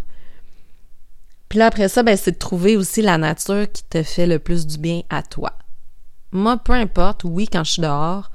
Puis 1.48 1.58
là, 1.58 1.66
après 1.66 1.88
ça, 1.88 2.02
ben, 2.02 2.16
c'est 2.16 2.32
de 2.32 2.38
trouver 2.38 2.76
aussi 2.76 3.02
la 3.02 3.18
nature 3.18 3.70
qui 3.70 3.82
te 3.84 4.02
fait 4.02 4.26
le 4.26 4.38
plus 4.38 4.66
du 4.66 4.78
bien 4.78 5.02
à 5.10 5.22
toi. 5.22 5.52
Moi, 6.30 6.56
peu 6.58 6.72
importe, 6.72 7.24
oui, 7.24 7.48
quand 7.50 7.64
je 7.64 7.72
suis 7.72 7.82
dehors, 7.82 8.30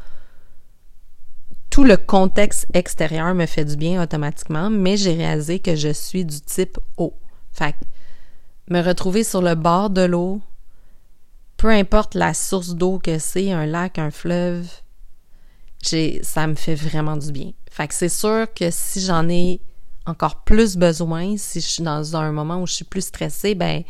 tout 1.69 1.83
le 1.83 1.97
contexte 1.97 2.67
extérieur 2.73 3.33
me 3.33 3.45
fait 3.45 3.65
du 3.65 3.77
bien 3.77 4.01
automatiquement, 4.01 4.69
mais 4.69 4.97
j'ai 4.97 5.13
réalisé 5.13 5.59
que 5.59 5.75
je 5.75 5.89
suis 5.89 6.25
du 6.25 6.41
type 6.41 6.77
eau. 6.97 7.13
Fait 7.51 7.75
me 8.69 8.81
retrouver 8.81 9.23
sur 9.23 9.41
le 9.41 9.55
bord 9.55 9.89
de 9.89 10.01
l'eau, 10.01 10.41
peu 11.57 11.69
importe 11.69 12.15
la 12.15 12.33
source 12.33 12.75
d'eau 12.75 12.99
que 12.99 13.19
c'est, 13.19 13.51
un 13.51 13.65
lac, 13.65 13.99
un 13.99 14.11
fleuve, 14.11 14.67
ça 15.83 16.47
me 16.47 16.55
fait 16.55 16.75
vraiment 16.75 17.17
du 17.17 17.31
bien. 17.31 17.51
Fait 17.69 17.87
que 17.87 17.93
c'est 17.93 18.09
sûr 18.09 18.47
que 18.53 18.69
si 18.71 19.01
j'en 19.01 19.27
ai 19.29 19.59
encore 20.05 20.43
plus 20.43 20.77
besoin, 20.77 21.37
si 21.37 21.61
je 21.61 21.67
suis 21.67 21.83
dans 21.83 22.15
un 22.15 22.31
moment 22.31 22.61
où 22.61 22.67
je 22.67 22.73
suis 22.73 22.85
plus 22.85 23.05
stressée, 23.05 23.55
ben 23.55 23.83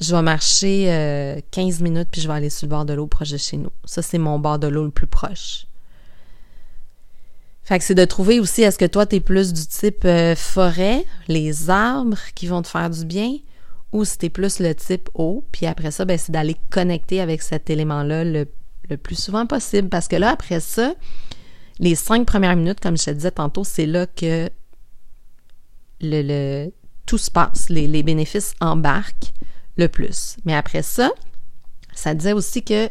je 0.00 0.14
vais 0.14 0.22
marcher 0.22 1.42
15 1.50 1.80
euh, 1.80 1.84
minutes 1.84 2.08
puis 2.10 2.20
je 2.20 2.28
vais 2.28 2.34
aller 2.34 2.50
sur 2.50 2.66
le 2.66 2.70
bord 2.70 2.84
de 2.84 2.92
l'eau 2.92 3.06
proche 3.06 3.30
de 3.30 3.36
chez 3.36 3.56
nous. 3.56 3.70
Ça, 3.84 4.02
c'est 4.02 4.18
mon 4.18 4.38
bord 4.38 4.58
de 4.58 4.66
l'eau 4.66 4.84
le 4.84 4.90
plus 4.90 5.06
proche. 5.06 5.66
Fait 7.64 7.78
que 7.78 7.84
c'est 7.84 7.94
de 7.94 8.04
trouver 8.04 8.40
aussi, 8.40 8.62
est-ce 8.62 8.78
que 8.78 8.84
toi, 8.84 9.06
tu 9.06 9.16
es 9.16 9.20
plus 9.20 9.52
du 9.52 9.64
type 9.64 10.04
euh, 10.04 10.34
forêt, 10.34 11.04
les 11.28 11.70
arbres 11.70 12.18
qui 12.34 12.48
vont 12.48 12.60
te 12.62 12.68
faire 12.68 12.90
du 12.90 13.04
bien, 13.04 13.36
ou 13.92 14.04
si 14.04 14.18
tu 14.18 14.26
es 14.26 14.30
plus 14.30 14.58
le 14.58 14.74
type 14.74 15.08
eau, 15.14 15.44
puis 15.52 15.66
après 15.66 15.92
ça, 15.92 16.04
ben, 16.04 16.18
c'est 16.18 16.32
d'aller 16.32 16.56
connecter 16.70 17.20
avec 17.20 17.40
cet 17.42 17.70
élément-là 17.70 18.24
le, 18.24 18.48
le, 18.88 18.96
plus 18.96 19.16
souvent 19.16 19.46
possible. 19.46 19.88
Parce 19.88 20.08
que 20.08 20.16
là, 20.16 20.30
après 20.30 20.60
ça, 20.60 20.94
les 21.78 21.94
cinq 21.94 22.26
premières 22.26 22.56
minutes, 22.56 22.80
comme 22.80 22.96
je 22.96 23.04
te 23.04 23.10
disais 23.10 23.30
tantôt, 23.30 23.64
c'est 23.64 23.86
là 23.86 24.06
que 24.06 24.50
le, 26.00 26.70
tout 27.06 27.18
se 27.18 27.30
passe, 27.30 27.68
les, 27.68 27.86
les 27.86 28.02
bénéfices 28.02 28.54
embarquent 28.60 29.32
le 29.76 29.88
plus. 29.88 30.36
Mais 30.44 30.54
après 30.54 30.82
ça, 30.82 31.10
ça 31.92 32.14
disait 32.14 32.32
aussi 32.32 32.62
que 32.62 32.88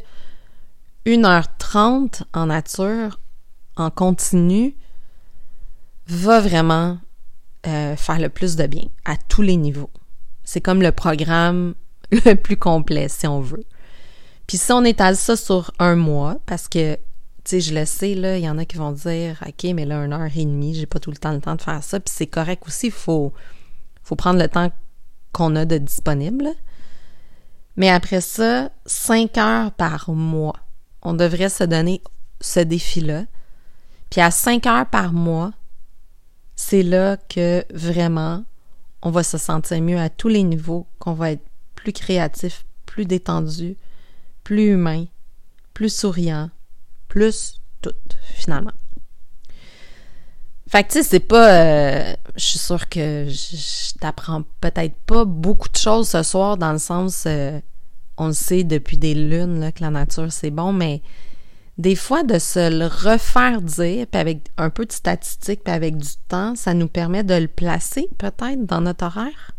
1h30 1.06 2.24
en 2.34 2.48
nature, 2.48 3.20
en 3.76 3.90
continu, 3.90 4.76
va 6.08 6.40
vraiment 6.40 7.00
euh, 7.68 7.96
faire 7.96 8.20
le 8.20 8.30
plus 8.30 8.56
de 8.56 8.68
bien 8.68 8.86
à 9.06 9.16
tous 9.18 9.42
les 9.42 9.56
niveaux. 9.56 9.90
C'est 10.44 10.62
comme 10.62 10.82
le 10.82 10.92
programme 10.92 11.76
le 12.12 12.36
plus 12.36 12.58
complet, 12.58 13.08
si 13.08 13.28
on 13.28 13.42
veut. 13.42 13.64
Puis 14.52 14.58
si 14.58 14.74
on 14.74 14.84
étale 14.84 15.16
ça 15.16 15.38
sur 15.38 15.72
un 15.80 15.96
mois, 15.96 16.36
parce 16.46 16.68
que, 16.68 16.96
tu 16.96 17.02
sais, 17.46 17.62
je 17.62 17.74
le 17.74 17.86
sais, 17.86 18.16
là, 18.16 18.38
il 18.38 18.44
y 18.44 18.50
en 18.50 18.58
a 18.58 18.66
qui 18.66 18.76
vont 18.76 18.92
dire, 18.92 19.42
OK, 19.48 19.64
mais 19.74 19.86
là, 19.86 20.04
une 20.04 20.12
heure 20.12 20.30
et 20.36 20.44
demie, 20.44 20.76
j'ai 20.76 20.88
pas 20.88 21.00
tout 21.00 21.10
le 21.10 21.16
temps 21.16 21.32
le 21.32 21.40
temps 21.40 21.56
de 21.56 21.62
faire 21.62 21.82
ça, 21.82 22.02
puis 22.02 22.14
c'est 22.14 22.28
correct 22.28 22.62
aussi, 22.68 22.88
il 22.88 22.92
faut, 22.92 23.32
faut 24.04 24.18
prendre 24.18 24.42
le 24.42 24.50
temps 24.50 24.70
qu'on 25.32 25.56
a 25.56 25.64
de 25.64 25.78
disponible. 25.78 26.50
Mais 27.78 27.90
après 27.90 28.20
ça, 28.20 28.72
cinq 28.86 29.38
heures 29.38 29.72
par 29.72 30.10
mois, 30.10 30.58
on 31.02 31.14
devrait 31.14 31.48
se 31.48 31.64
donner 31.64 32.02
ce 32.42 32.60
défi-là. 32.60 33.24
Puis 34.10 34.20
à 34.20 34.32
cinq 34.32 34.66
heures 34.66 34.90
par 34.90 35.14
mois, 35.14 35.54
c'est 36.58 36.84
là 36.84 37.16
que 37.16 37.64
vraiment 37.74 38.44
on 39.02 39.12
va 39.12 39.24
se 39.24 39.38
sentir 39.38 39.82
mieux 39.82 39.98
à 39.98 40.10
tous 40.10 40.28
les 40.28 40.44
niveaux, 40.44 40.88
qu'on 41.00 41.14
va 41.14 41.32
être 41.32 41.46
plus 41.74 41.94
créatif, 41.94 42.66
plus 42.86 43.06
détendu, 43.06 43.78
plus 44.44 44.72
humain, 44.72 45.06
plus 45.74 45.94
souriant, 45.94 46.50
plus 47.08 47.60
tout, 47.82 47.94
finalement. 48.34 48.74
Fait 50.68 50.84
que, 50.84 50.94
tu 50.94 51.00
sais, 51.00 51.04
c'est 51.04 51.20
pas... 51.20 51.52
Euh, 51.52 52.16
je 52.36 52.46
suis 52.46 52.60
sûre 52.60 52.88
que 52.88 53.28
je, 53.28 53.98
t'apprends 54.00 54.44
peut-être 54.62 54.96
pas 55.06 55.26
beaucoup 55.26 55.68
de 55.68 55.78
choses 55.78 56.10
ce 56.10 56.24
soir 56.24 56.58
dans 56.58 56.72
le 56.72 56.80
sens... 56.80 57.26
Euh, 57.28 57.60
on 58.18 58.28
le 58.28 58.34
sait 58.34 58.64
depuis 58.64 58.98
des 58.98 59.16
lunes 59.16 59.72
que 59.74 59.82
la 59.82 59.90
nature, 59.90 60.32
c'est 60.32 60.52
bon, 60.52 60.72
mais 60.74 61.02
des 61.78 61.96
fois, 61.96 62.24
de 62.24 62.38
se 62.38 62.70
le 62.70 62.86
refaire 62.86 63.62
dire, 63.62 64.06
puis 64.06 64.22
avec 64.22 64.50
un 64.58 64.70
peu 64.70 64.86
de 64.86 64.92
statistiques, 64.92 65.64
puis 65.64 65.74
avec 65.74 65.98
du 65.98 66.10
temps, 66.28 66.56
ça 66.56 66.74
nous 66.74 66.88
permet 66.88 67.24
de 67.24 67.34
le 67.34 67.48
placer 67.48 68.08
peut-être 68.18 68.66
dans 68.66 68.82
notre 68.82 69.06
horaire? 69.06 69.52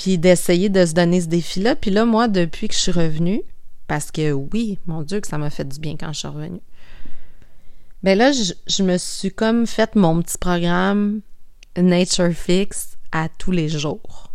Puis 0.00 0.16
d'essayer 0.16 0.70
de 0.70 0.86
se 0.86 0.94
donner 0.94 1.20
ce 1.20 1.26
défi-là. 1.26 1.76
Puis 1.76 1.90
là, 1.90 2.06
moi, 2.06 2.26
depuis 2.26 2.68
que 2.68 2.74
je 2.74 2.80
suis 2.80 2.92
revenue, 2.92 3.42
parce 3.86 4.10
que 4.10 4.32
oui, 4.32 4.78
mon 4.86 5.02
Dieu, 5.02 5.20
que 5.20 5.28
ça 5.28 5.36
m'a 5.36 5.50
fait 5.50 5.68
du 5.68 5.78
bien 5.78 5.96
quand 5.98 6.12
je 6.12 6.20
suis 6.20 6.28
revenue 6.28 6.62
ben 8.02 8.16
là, 8.16 8.32
je, 8.32 8.82
me 8.82 8.96
suis 8.96 9.30
comme 9.30 9.66
fait 9.66 9.94
mon 9.94 10.22
petit 10.22 10.38
programme 10.38 11.20
Nature 11.76 12.32
Fix 12.32 12.96
à 13.12 13.28
tous 13.28 13.50
les 13.50 13.68
jours. 13.68 14.32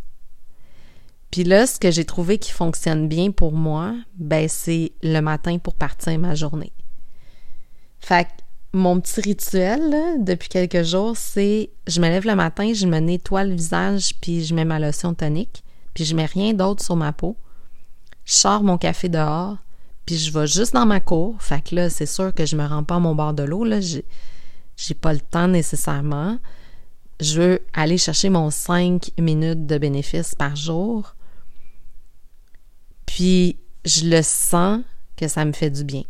Puis 1.31 1.43
là, 1.43 1.65
ce 1.65 1.79
que 1.79 1.91
j'ai 1.91 2.05
trouvé 2.05 2.37
qui 2.37 2.51
fonctionne 2.51 3.07
bien 3.07 3.31
pour 3.31 3.53
moi, 3.53 3.95
ben 4.15 4.47
c'est 4.47 4.93
le 5.01 5.19
matin 5.19 5.57
pour 5.57 5.73
partir 5.73 6.17
ma 6.19 6.35
journée. 6.35 6.71
Fait 7.99 8.27
mon 8.75 8.99
petit 8.99 9.21
rituel 9.21 9.95
depuis 10.19 10.49
quelques 10.49 10.83
jours, 10.83 11.15
c'est 11.15 11.69
je 11.87 12.01
me 12.01 12.07
lève 12.07 12.27
le 12.27 12.35
matin, 12.35 12.73
je 12.73 12.85
me 12.85 12.99
nettoie 12.99 13.45
le 13.45 13.55
visage, 13.55 14.13
puis 14.19 14.43
je 14.43 14.53
mets 14.53 14.65
ma 14.65 14.79
lotion 14.79 15.13
tonique, 15.13 15.63
puis 15.93 16.03
je 16.03 16.13
mets 16.13 16.25
rien 16.25 16.53
d'autre 16.53 16.83
sur 16.83 16.97
ma 16.97 17.13
peau. 17.13 17.37
Je 18.25 18.33
sors 18.33 18.63
mon 18.63 18.77
café 18.77 19.07
dehors, 19.07 19.57
puis 20.05 20.17
je 20.17 20.31
vais 20.31 20.45
juste 20.45 20.73
dans 20.73 20.85
ma 20.85 20.99
cour. 20.99 21.41
Fait 21.41 21.61
que 21.61 21.73
là, 21.73 21.89
c'est 21.89 22.05
sûr 22.05 22.33
que 22.33 22.45
je 22.45 22.57
me 22.57 22.65
rends 22.65 22.83
pas 22.83 22.95
à 22.95 22.99
mon 22.99 23.15
bord 23.15 23.33
de 23.33 23.43
l'eau. 23.43 23.63
Là, 23.63 23.79
j'ai, 23.79 24.03
j'ai 24.75 24.93
pas 24.93 25.13
le 25.13 25.21
temps 25.21 25.47
nécessairement. 25.47 26.37
Je 27.21 27.41
veux 27.41 27.59
aller 27.73 27.97
chercher 27.97 28.29
mon 28.29 28.49
5 28.49 29.11
minutes 29.17 29.65
de 29.65 29.77
bénéfice 29.77 30.35
par 30.35 30.57
jour. 30.57 31.15
Puis 33.05 33.57
je 33.85 34.09
le 34.09 34.21
sens 34.21 34.81
que 35.15 35.29
ça 35.29 35.45
me 35.45 35.53
fait 35.53 35.69
du 35.69 35.85
bien. 35.85 36.03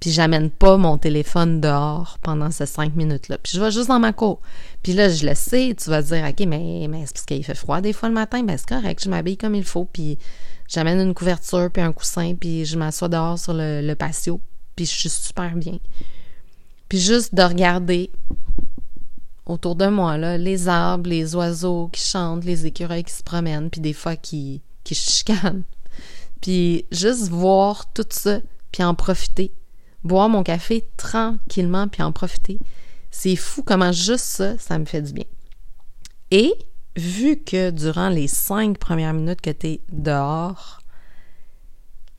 Puis 0.00 0.10
j'amène 0.10 0.50
pas 0.50 0.76
mon 0.76 0.96
téléphone 0.96 1.60
dehors 1.60 2.18
pendant 2.22 2.50
ces 2.50 2.66
cinq 2.66 2.94
minutes-là. 2.94 3.38
Puis 3.38 3.52
je 3.54 3.60
vais 3.60 3.70
juste 3.70 3.88
dans 3.88 3.98
ma 3.98 4.12
cour. 4.12 4.40
Puis 4.82 4.92
là, 4.92 5.08
je 5.08 5.26
le 5.26 5.34
sais, 5.34 5.74
tu 5.76 5.90
vas 5.90 6.02
dire, 6.02 6.24
OK, 6.28 6.46
mais, 6.46 6.86
mais 6.88 7.04
c'est 7.06 7.14
parce 7.14 7.26
qu'il 7.26 7.44
fait 7.44 7.54
froid 7.54 7.80
des 7.80 7.92
fois 7.92 8.08
le 8.08 8.14
matin. 8.14 8.42
Ben 8.44 8.56
c'est 8.56 8.68
correct, 8.68 9.02
je 9.02 9.10
m'habille 9.10 9.36
comme 9.36 9.54
il 9.56 9.64
faut. 9.64 9.84
Puis 9.84 10.18
J'amène 10.68 11.00
une 11.00 11.14
couverture 11.14 11.70
puis 11.72 11.82
un 11.82 11.92
coussin 11.92 12.34
puis 12.38 12.66
je 12.66 12.76
m'assois 12.76 13.08
dehors 13.08 13.38
sur 13.38 13.54
le, 13.54 13.94
patio 13.94 14.38
puis 14.76 14.84
je 14.84 14.92
suis 14.92 15.08
super 15.08 15.56
bien. 15.56 15.78
Puis 16.90 16.98
juste 16.98 17.34
de 17.34 17.42
regarder 17.42 18.10
autour 19.46 19.76
de 19.76 19.86
moi, 19.86 20.18
là, 20.18 20.36
les 20.36 20.68
arbres, 20.68 21.08
les 21.08 21.34
oiseaux 21.34 21.88
qui 21.88 22.02
chantent, 22.02 22.44
les 22.44 22.66
écureuils 22.66 23.02
qui 23.02 23.14
se 23.14 23.22
promènent, 23.22 23.70
puis 23.70 23.80
des 23.80 23.94
fois 23.94 24.14
qui, 24.14 24.60
qui 24.84 24.94
chicanent. 24.94 25.64
Puis 26.42 26.84
juste 26.92 27.28
voir 27.28 27.90
tout 27.92 28.06
ça, 28.10 28.40
puis 28.70 28.84
en 28.84 28.94
profiter. 28.94 29.52
Boire 30.04 30.28
mon 30.28 30.42
café 30.42 30.88
tranquillement, 30.96 31.88
puis 31.88 32.02
en 32.02 32.12
profiter. 32.12 32.58
C'est 33.10 33.36
fou 33.36 33.62
comment 33.62 33.92
juste 33.92 34.24
ça, 34.24 34.58
ça 34.58 34.78
me 34.78 34.84
fait 34.84 35.02
du 35.02 35.12
bien. 35.12 35.24
Et 36.30 36.54
vu 36.96 37.42
que 37.42 37.70
durant 37.70 38.08
les 38.08 38.28
cinq 38.28 38.78
premières 38.78 39.14
minutes 39.14 39.40
que 39.40 39.50
tu 39.50 39.66
es 39.66 39.80
dehors, 39.90 40.80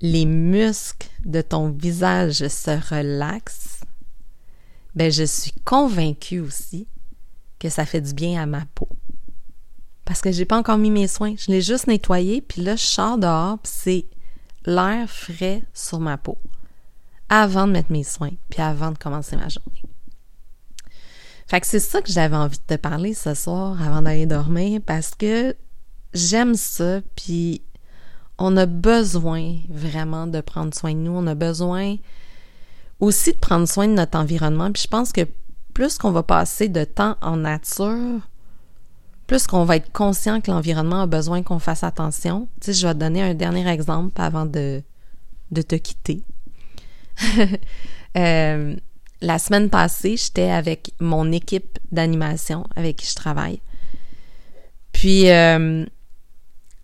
les 0.01 0.25
muscles 0.25 1.09
de 1.25 1.41
ton 1.41 1.69
visage 1.69 2.47
se 2.47 2.93
relaxent, 2.93 3.81
ben 4.95 5.11
je 5.11 5.23
suis 5.23 5.53
convaincue 5.65 6.39
aussi 6.39 6.87
que 7.59 7.69
ça 7.69 7.85
fait 7.85 8.01
du 8.01 8.13
bien 8.13 8.41
à 8.41 8.45
ma 8.45 8.65
peau. 8.73 8.89
Parce 10.05 10.21
que 10.21 10.31
j'ai 10.31 10.45
pas 10.45 10.57
encore 10.57 10.77
mis 10.77 10.91
mes 10.91 11.07
soins, 11.07 11.35
je 11.37 11.51
l'ai 11.51 11.61
juste 11.61 11.87
nettoyé, 11.87 12.41
puis 12.41 12.61
là 12.63 12.75
je 12.75 12.83
sors 12.83 13.17
dehors, 13.17 13.59
puis 13.59 13.71
c'est 13.73 14.05
l'air 14.65 15.09
frais 15.09 15.61
sur 15.73 15.99
ma 15.99 16.17
peau 16.17 16.37
avant 17.29 17.67
de 17.67 17.73
mettre 17.73 17.91
mes 17.91 18.03
soins, 18.03 18.31
puis 18.49 18.61
avant 18.61 18.91
de 18.91 18.97
commencer 18.97 19.35
ma 19.35 19.49
journée. 19.49 19.83
Fait 21.47 21.61
que 21.61 21.67
c'est 21.67 21.79
ça 21.79 22.01
que 22.01 22.11
j'avais 22.11 22.35
envie 22.35 22.57
de 22.57 22.75
te 22.75 22.79
parler 22.79 23.13
ce 23.13 23.33
soir 23.33 23.81
avant 23.81 24.03
d'aller 24.03 24.27
dormir 24.27 24.81
parce 24.85 25.15
que 25.15 25.55
j'aime 26.13 26.55
ça, 26.55 27.01
puis 27.15 27.63
on 28.37 28.55
a 28.55 28.65
besoin 28.65 29.55
vraiment 29.69 30.27
de 30.27 30.41
prendre 30.41 30.73
soin 30.73 30.93
de 30.93 30.99
nous. 30.99 31.11
On 31.11 31.27
a 31.27 31.35
besoin 31.35 31.97
aussi 32.99 33.33
de 33.33 33.37
prendre 33.37 33.67
soin 33.67 33.87
de 33.87 33.93
notre 33.93 34.17
environnement. 34.17 34.71
Puis 34.71 34.83
je 34.83 34.87
pense 34.87 35.11
que 35.11 35.27
plus 35.73 35.97
qu'on 35.97 36.11
va 36.11 36.23
passer 36.23 36.69
de 36.69 36.83
temps 36.83 37.17
en 37.21 37.37
nature, 37.37 38.21
plus 39.27 39.45
qu'on 39.45 39.65
va 39.65 39.75
être 39.75 39.91
conscient 39.91 40.41
que 40.41 40.51
l'environnement 40.51 41.01
a 41.01 41.05
besoin 41.05 41.43
qu'on 41.43 41.59
fasse 41.59 41.83
attention. 41.83 42.47
Tu 42.61 42.67
sais, 42.67 42.73
je 42.73 42.87
vais 42.87 42.93
te 42.93 42.99
donner 42.99 43.21
un 43.21 43.33
dernier 43.33 43.67
exemple 43.67 44.19
avant 44.19 44.45
de, 44.45 44.81
de 45.51 45.61
te 45.61 45.75
quitter. 45.75 46.23
euh, 48.17 48.75
la 49.21 49.39
semaine 49.39 49.69
passée, 49.69 50.17
j'étais 50.17 50.49
avec 50.49 50.91
mon 50.99 51.31
équipe 51.31 51.79
d'animation 51.91 52.65
avec 52.75 52.97
qui 52.97 53.07
je 53.07 53.15
travaille. 53.15 53.61
Puis, 54.91 55.29
euh, 55.29 55.85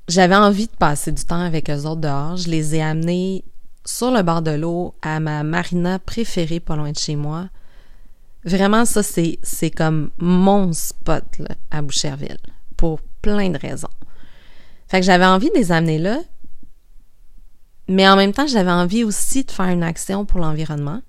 j'avais 0.08 0.36
envie 0.36 0.68
de 0.68 0.76
passer 0.78 1.12
du 1.12 1.24
temps 1.24 1.42
avec 1.42 1.70
eux 1.70 1.86
autres 1.86 2.02
dehors. 2.02 2.38
Je 2.38 2.50
les 2.50 2.76
ai 2.76 2.82
amenés 2.82 3.44
sur 3.86 4.12
le 4.12 4.22
bord 4.24 4.42
de 4.42 4.52
l'eau 4.52 4.96
à 5.02 5.20
ma 5.20 5.44
marina 5.44 6.00
préférée 6.00 6.60
pas 6.60 6.76
loin 6.76 6.92
de 6.92 6.98
chez 6.98 7.16
moi. 7.16 7.50
Vraiment, 8.44 8.86
ça, 8.86 9.02
c'est, 9.02 9.72
comme 9.72 10.12
mon 10.18 10.72
spot 10.74 11.24
à 11.72 11.82
Boucherville 11.82 12.38
pour 12.78 13.00
plein 13.22 13.50
de 13.50 13.58
raisons. 13.58 13.90
Fait 14.88 15.00
que 15.00 15.06
j'avais 15.06 15.26
envie 15.26 15.50
de 15.50 15.56
les 15.56 15.72
amener 15.72 15.98
là, 15.98 16.20
mais 17.88 18.08
en 18.08 18.16
même 18.16 18.34
temps, 18.34 18.48
j'avais 18.48 18.72
envie 18.72 19.04
aussi 19.04 19.44
de 19.44 19.52
faire 19.52 19.68
une 19.68 19.84
action 19.84 20.26
pour 20.26 20.40
l'environnement. 20.40 21.02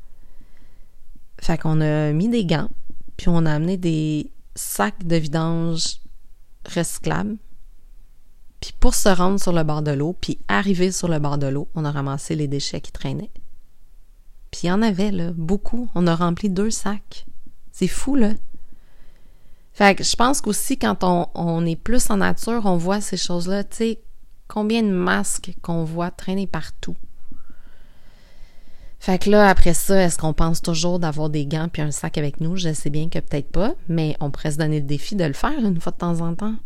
Fait 1.40 1.58
qu'on 1.58 1.80
a 1.80 2.12
mis 2.12 2.28
des 2.28 2.44
gants, 2.44 2.68
puis 3.16 3.28
on 3.28 3.46
a 3.46 3.52
amené 3.52 3.76
des 3.76 4.30
sacs 4.54 5.06
de 5.06 5.16
vidange 5.16 6.00
recyclables. 6.74 7.36
Puis 8.60 8.72
pour 8.78 8.94
se 8.94 9.08
rendre 9.08 9.40
sur 9.40 9.52
le 9.52 9.62
bord 9.62 9.82
de 9.82 9.92
l'eau, 9.92 10.16
puis 10.18 10.38
arriver 10.48 10.90
sur 10.90 11.08
le 11.08 11.18
bord 11.18 11.38
de 11.38 11.46
l'eau, 11.46 11.68
on 11.74 11.84
a 11.84 11.90
ramassé 11.90 12.34
les 12.34 12.48
déchets 12.48 12.80
qui 12.80 12.92
traînaient. 12.92 13.30
Puis 14.50 14.62
il 14.64 14.66
y 14.68 14.72
en 14.72 14.82
avait, 14.82 15.10
là, 15.10 15.32
beaucoup. 15.34 15.90
On 15.94 16.06
a 16.06 16.14
rempli 16.14 16.48
deux 16.48 16.70
sacs. 16.70 17.26
C'est 17.72 17.88
fou, 17.88 18.16
là. 18.16 18.32
Fait 19.72 19.94
que 19.94 20.02
je 20.02 20.16
pense 20.16 20.40
qu'aussi, 20.40 20.78
quand 20.78 21.04
on, 21.04 21.28
on, 21.34 21.66
est 21.66 21.76
plus 21.76 22.08
en 22.10 22.16
nature, 22.16 22.62
on 22.64 22.78
voit 22.78 23.02
ces 23.02 23.18
choses-là. 23.18 23.64
Tu 23.64 23.76
sais, 23.76 24.00
combien 24.48 24.82
de 24.82 24.90
masques 24.90 25.54
qu'on 25.62 25.84
voit 25.84 26.10
traîner 26.10 26.46
partout? 26.46 26.96
Fait 28.98 29.18
que 29.18 29.30
là, 29.30 29.48
après 29.48 29.74
ça, 29.74 30.02
est-ce 30.02 30.18
qu'on 30.18 30.32
pense 30.32 30.62
toujours 30.62 30.98
d'avoir 30.98 31.30
des 31.30 31.46
gants 31.46 31.68
puis 31.72 31.82
un 31.82 31.90
sac 31.90 32.18
avec 32.18 32.40
nous? 32.40 32.56
Je 32.56 32.72
sais 32.72 32.90
bien 32.90 33.08
que 33.08 33.18
peut-être 33.18 33.50
pas, 33.50 33.74
mais 33.88 34.16
on 34.20 34.30
pourrait 34.30 34.50
se 34.50 34.58
donner 34.58 34.80
le 34.80 34.86
défi 34.86 35.14
de 35.14 35.24
le 35.24 35.32
faire 35.32 35.58
une 35.58 35.80
fois 35.80 35.92
de 35.92 35.98
temps 35.98 36.20
en 36.20 36.34
temps. 36.34 36.56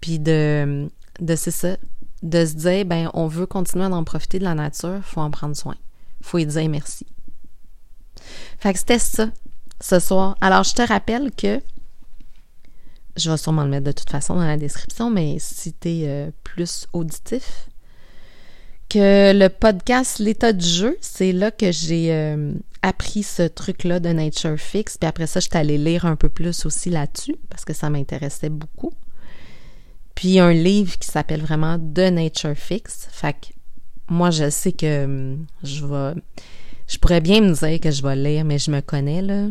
Puis 0.00 0.18
de, 0.18 0.88
de 1.20 1.36
c'est 1.36 1.50
ça, 1.50 1.76
de 2.22 2.44
se 2.44 2.54
dire, 2.54 2.84
ben, 2.84 3.10
on 3.14 3.26
veut 3.26 3.46
continuer 3.46 3.84
à 3.84 3.90
en 3.90 4.04
profiter 4.04 4.38
de 4.38 4.44
la 4.44 4.54
nature, 4.54 5.00
faut 5.02 5.20
en 5.20 5.30
prendre 5.30 5.56
soin. 5.56 5.76
Faut 6.22 6.38
y 6.38 6.46
dire 6.46 6.68
merci. 6.68 7.06
Fait 8.58 8.72
que 8.72 8.78
c'était 8.78 8.98
ça, 8.98 9.28
ce 9.80 9.98
soir. 9.98 10.36
Alors, 10.40 10.64
je 10.64 10.74
te 10.74 10.82
rappelle 10.82 11.30
que, 11.30 11.60
je 13.16 13.30
vais 13.30 13.36
sûrement 13.36 13.64
le 13.64 13.70
mettre 13.70 13.86
de 13.86 13.92
toute 13.92 14.10
façon 14.10 14.34
dans 14.34 14.46
la 14.46 14.56
description, 14.56 15.10
mais 15.10 15.36
si 15.38 15.72
tu 15.72 15.88
euh, 16.04 16.30
plus 16.44 16.86
auditif, 16.92 17.68
que 18.88 19.32
le 19.32 19.48
podcast 19.48 20.18
L'état 20.18 20.52
du 20.52 20.66
jeu, 20.66 20.96
c'est 21.00 21.32
là 21.32 21.50
que 21.50 21.70
j'ai 21.70 22.12
euh, 22.12 22.52
appris 22.82 23.22
ce 23.22 23.42
truc-là 23.42 24.00
de 24.00 24.08
Nature 24.08 24.58
Fix. 24.58 24.98
Puis 24.98 25.08
après 25.08 25.28
ça, 25.28 25.38
je 25.40 25.46
suis 25.48 25.56
allée 25.56 25.78
lire 25.78 26.06
un 26.06 26.16
peu 26.16 26.28
plus 26.28 26.66
aussi 26.66 26.90
là-dessus 26.90 27.36
parce 27.48 27.64
que 27.64 27.72
ça 27.72 27.88
m'intéressait 27.88 28.48
beaucoup. 28.48 28.92
Puis 30.16 30.40
un 30.40 30.52
livre 30.52 30.98
qui 30.98 31.08
s'appelle 31.08 31.40
vraiment 31.40 31.78
The 31.78 32.10
Nature 32.10 32.56
Fix. 32.56 33.06
Fait 33.10 33.32
que 33.32 33.46
moi, 34.08 34.30
je 34.30 34.50
sais 34.50 34.72
que 34.72 35.04
hum, 35.04 35.46
je 35.62 35.86
vais. 35.86 36.20
Je 36.88 36.98
pourrais 36.98 37.20
bien 37.20 37.40
me 37.40 37.54
dire 37.54 37.78
que 37.78 37.92
je 37.92 38.02
vais 38.02 38.16
lire, 38.16 38.44
mais 38.44 38.58
je 38.58 38.72
me 38.72 38.80
connais, 38.80 39.22
là. 39.22 39.46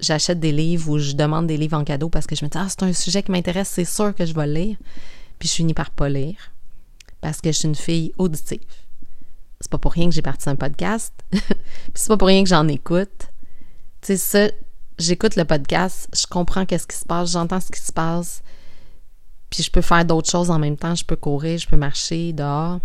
J'achète 0.00 0.40
des 0.40 0.52
livres 0.52 0.90
ou 0.90 0.98
je 0.98 1.12
demande 1.12 1.46
des 1.46 1.56
livres 1.56 1.76
en 1.76 1.84
cadeau 1.84 2.08
parce 2.08 2.26
que 2.26 2.34
je 2.34 2.44
me 2.44 2.50
dis, 2.50 2.58
ah, 2.58 2.66
c'est 2.68 2.82
un 2.82 2.92
sujet 2.92 3.22
qui 3.22 3.30
m'intéresse, 3.30 3.68
c'est 3.68 3.84
sûr 3.84 4.14
que 4.14 4.24
je 4.24 4.34
vais 4.34 4.46
lire. 4.46 4.76
Puis 5.38 5.48
je 5.48 5.54
finis 5.54 5.74
par 5.74 5.90
pas 5.90 6.08
lire 6.08 6.36
parce 7.20 7.40
que 7.40 7.50
je 7.52 7.58
suis 7.58 7.68
une 7.68 7.74
fille 7.74 8.12
auditive. 8.18 8.60
C'est 9.60 9.70
pas 9.70 9.78
pour 9.78 9.92
rien 9.92 10.08
que 10.08 10.14
j'ai 10.14 10.22
parti 10.22 10.48
un 10.48 10.56
podcast. 10.56 11.12
Puis 11.30 11.40
c'est 11.94 12.08
pas 12.08 12.16
pour 12.16 12.28
rien 12.28 12.42
que 12.42 12.48
j'en 12.48 12.68
écoute. 12.68 13.28
Tu 14.00 14.08
sais, 14.08 14.16
ça, 14.16 14.50
j'écoute 14.98 15.36
le 15.36 15.44
podcast, 15.44 16.08
je 16.14 16.26
comprends 16.26 16.66
qu'est-ce 16.66 16.86
qui 16.86 16.96
se 16.96 17.04
passe, 17.04 17.32
j'entends 17.32 17.60
ce 17.60 17.70
qui 17.70 17.80
se 17.80 17.92
passe. 17.92 18.42
Puis 19.50 19.62
je 19.62 19.70
peux 19.70 19.80
faire 19.80 20.04
d'autres 20.04 20.30
choses 20.30 20.50
en 20.50 20.58
même 20.58 20.76
temps. 20.76 20.94
Je 20.94 21.04
peux 21.04 21.16
courir, 21.16 21.58
je 21.58 21.68
peux 21.68 21.76
marcher 21.76 22.32
dehors. 22.32 22.80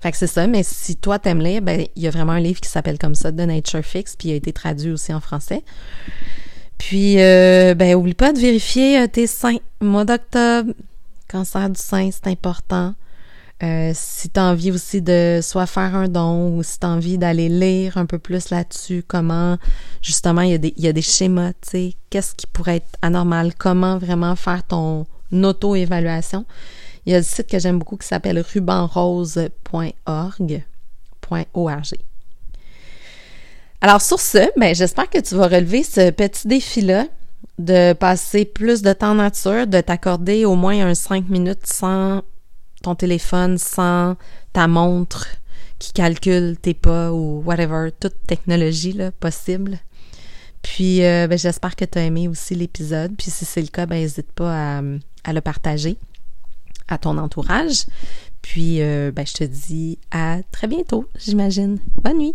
Fait 0.00 0.10
que 0.10 0.16
c'est 0.16 0.26
ça, 0.26 0.46
mais 0.46 0.62
si 0.62 0.96
toi 0.96 1.18
t'aimes 1.18 1.42
lire, 1.42 1.60
ben 1.60 1.86
il 1.94 2.02
y 2.02 2.06
a 2.06 2.10
vraiment 2.10 2.32
un 2.32 2.40
livre 2.40 2.60
qui 2.60 2.68
s'appelle 2.70 2.98
comme 2.98 3.14
ça, 3.14 3.30
The 3.30 3.40
Nature 3.40 3.84
Fix, 3.84 4.16
puis 4.16 4.28
il 4.28 4.32
a 4.32 4.34
été 4.36 4.52
traduit 4.52 4.90
aussi 4.90 5.12
en 5.12 5.20
français. 5.20 5.62
Puis 6.78 7.20
euh, 7.20 7.74
ben 7.74 7.94
oublie 7.94 8.14
pas 8.14 8.32
de 8.32 8.38
vérifier 8.38 8.98
euh, 9.00 9.06
tes 9.06 9.26
seins. 9.26 9.58
Mois 9.82 10.06
d'octobre, 10.06 10.72
cancer 11.28 11.68
du 11.68 11.80
sein, 11.80 12.10
c'est 12.10 12.28
important. 12.28 12.94
Euh, 13.62 13.92
si 13.94 14.30
tu 14.30 14.40
as 14.40 14.44
envie 14.44 14.70
aussi 14.70 15.02
de 15.02 15.40
soit 15.42 15.66
faire 15.66 15.94
un 15.94 16.08
don 16.08 16.56
ou 16.56 16.62
si 16.62 16.78
tu 16.78 16.86
as 16.86 16.88
envie 16.88 17.18
d'aller 17.18 17.50
lire 17.50 17.98
un 17.98 18.06
peu 18.06 18.18
plus 18.18 18.48
là-dessus, 18.48 19.04
comment 19.06 19.58
justement 20.00 20.40
il 20.40 20.50
y 20.52 20.54
a 20.54 20.58
des, 20.58 20.72
il 20.78 20.84
y 20.84 20.88
a 20.88 20.94
des 20.94 21.02
schémas, 21.02 21.52
tu 21.60 21.70
sais, 21.70 21.94
qu'est-ce 22.08 22.34
qui 22.34 22.46
pourrait 22.46 22.76
être 22.76 22.88
anormal, 23.02 23.52
comment 23.54 23.98
vraiment 23.98 24.34
faire 24.34 24.62
ton 24.62 25.04
auto-évaluation? 25.30 26.46
Il 27.06 27.12
y 27.12 27.14
a 27.14 27.18
le 27.18 27.24
site 27.24 27.48
que 27.48 27.58
j'aime 27.58 27.78
beaucoup 27.78 27.96
qui 27.96 28.06
s'appelle 28.06 28.40
rubanrose.org. 28.40 30.64
Alors 33.80 34.02
sur 34.02 34.20
ce, 34.20 34.50
ben, 34.58 34.74
j'espère 34.74 35.08
que 35.08 35.18
tu 35.18 35.36
vas 35.36 35.46
relever 35.46 35.82
ce 35.82 36.10
petit 36.10 36.48
défi-là 36.48 37.06
de 37.58 37.92
passer 37.92 38.44
plus 38.44 38.82
de 38.82 38.92
temps 38.92 39.12
en 39.12 39.16
nature, 39.16 39.66
de 39.66 39.80
t'accorder 39.80 40.44
au 40.44 40.56
moins 40.56 40.86
un 40.86 40.94
5 40.94 41.28
minutes 41.28 41.66
sans 41.66 42.22
ton 42.82 42.94
téléphone, 42.94 43.58
sans 43.58 44.16
ta 44.52 44.66
montre 44.66 45.28
qui 45.78 45.92
calcule 45.92 46.56
tes 46.60 46.74
pas 46.74 47.12
ou 47.12 47.42
whatever, 47.44 47.90
toute 47.98 48.16
technologie 48.26 48.92
là, 48.92 49.10
possible. 49.12 49.78
Puis 50.62 51.04
euh, 51.04 51.26
ben, 51.26 51.38
j'espère 51.38 51.74
que 51.74 51.84
tu 51.84 51.98
as 51.98 52.04
aimé 52.04 52.28
aussi 52.28 52.54
l'épisode. 52.54 53.12
Puis 53.16 53.30
si 53.30 53.44
c'est 53.44 53.62
le 53.62 53.68
cas, 53.68 53.86
ben 53.86 53.96
n'hésite 53.96 54.32
pas 54.32 54.82
à, 55.24 55.32
le 55.32 55.40
partager 55.40 55.96
à 56.90 56.98
ton 56.98 57.18
entourage. 57.18 57.86
Puis 58.42 58.80
euh, 58.80 59.12
ben, 59.12 59.26
je 59.26 59.34
te 59.34 59.44
dis 59.44 59.98
à 60.10 60.38
très 60.50 60.66
bientôt, 60.66 61.06
j'imagine. 61.18 61.78
Bonne 62.02 62.18
nuit! 62.18 62.34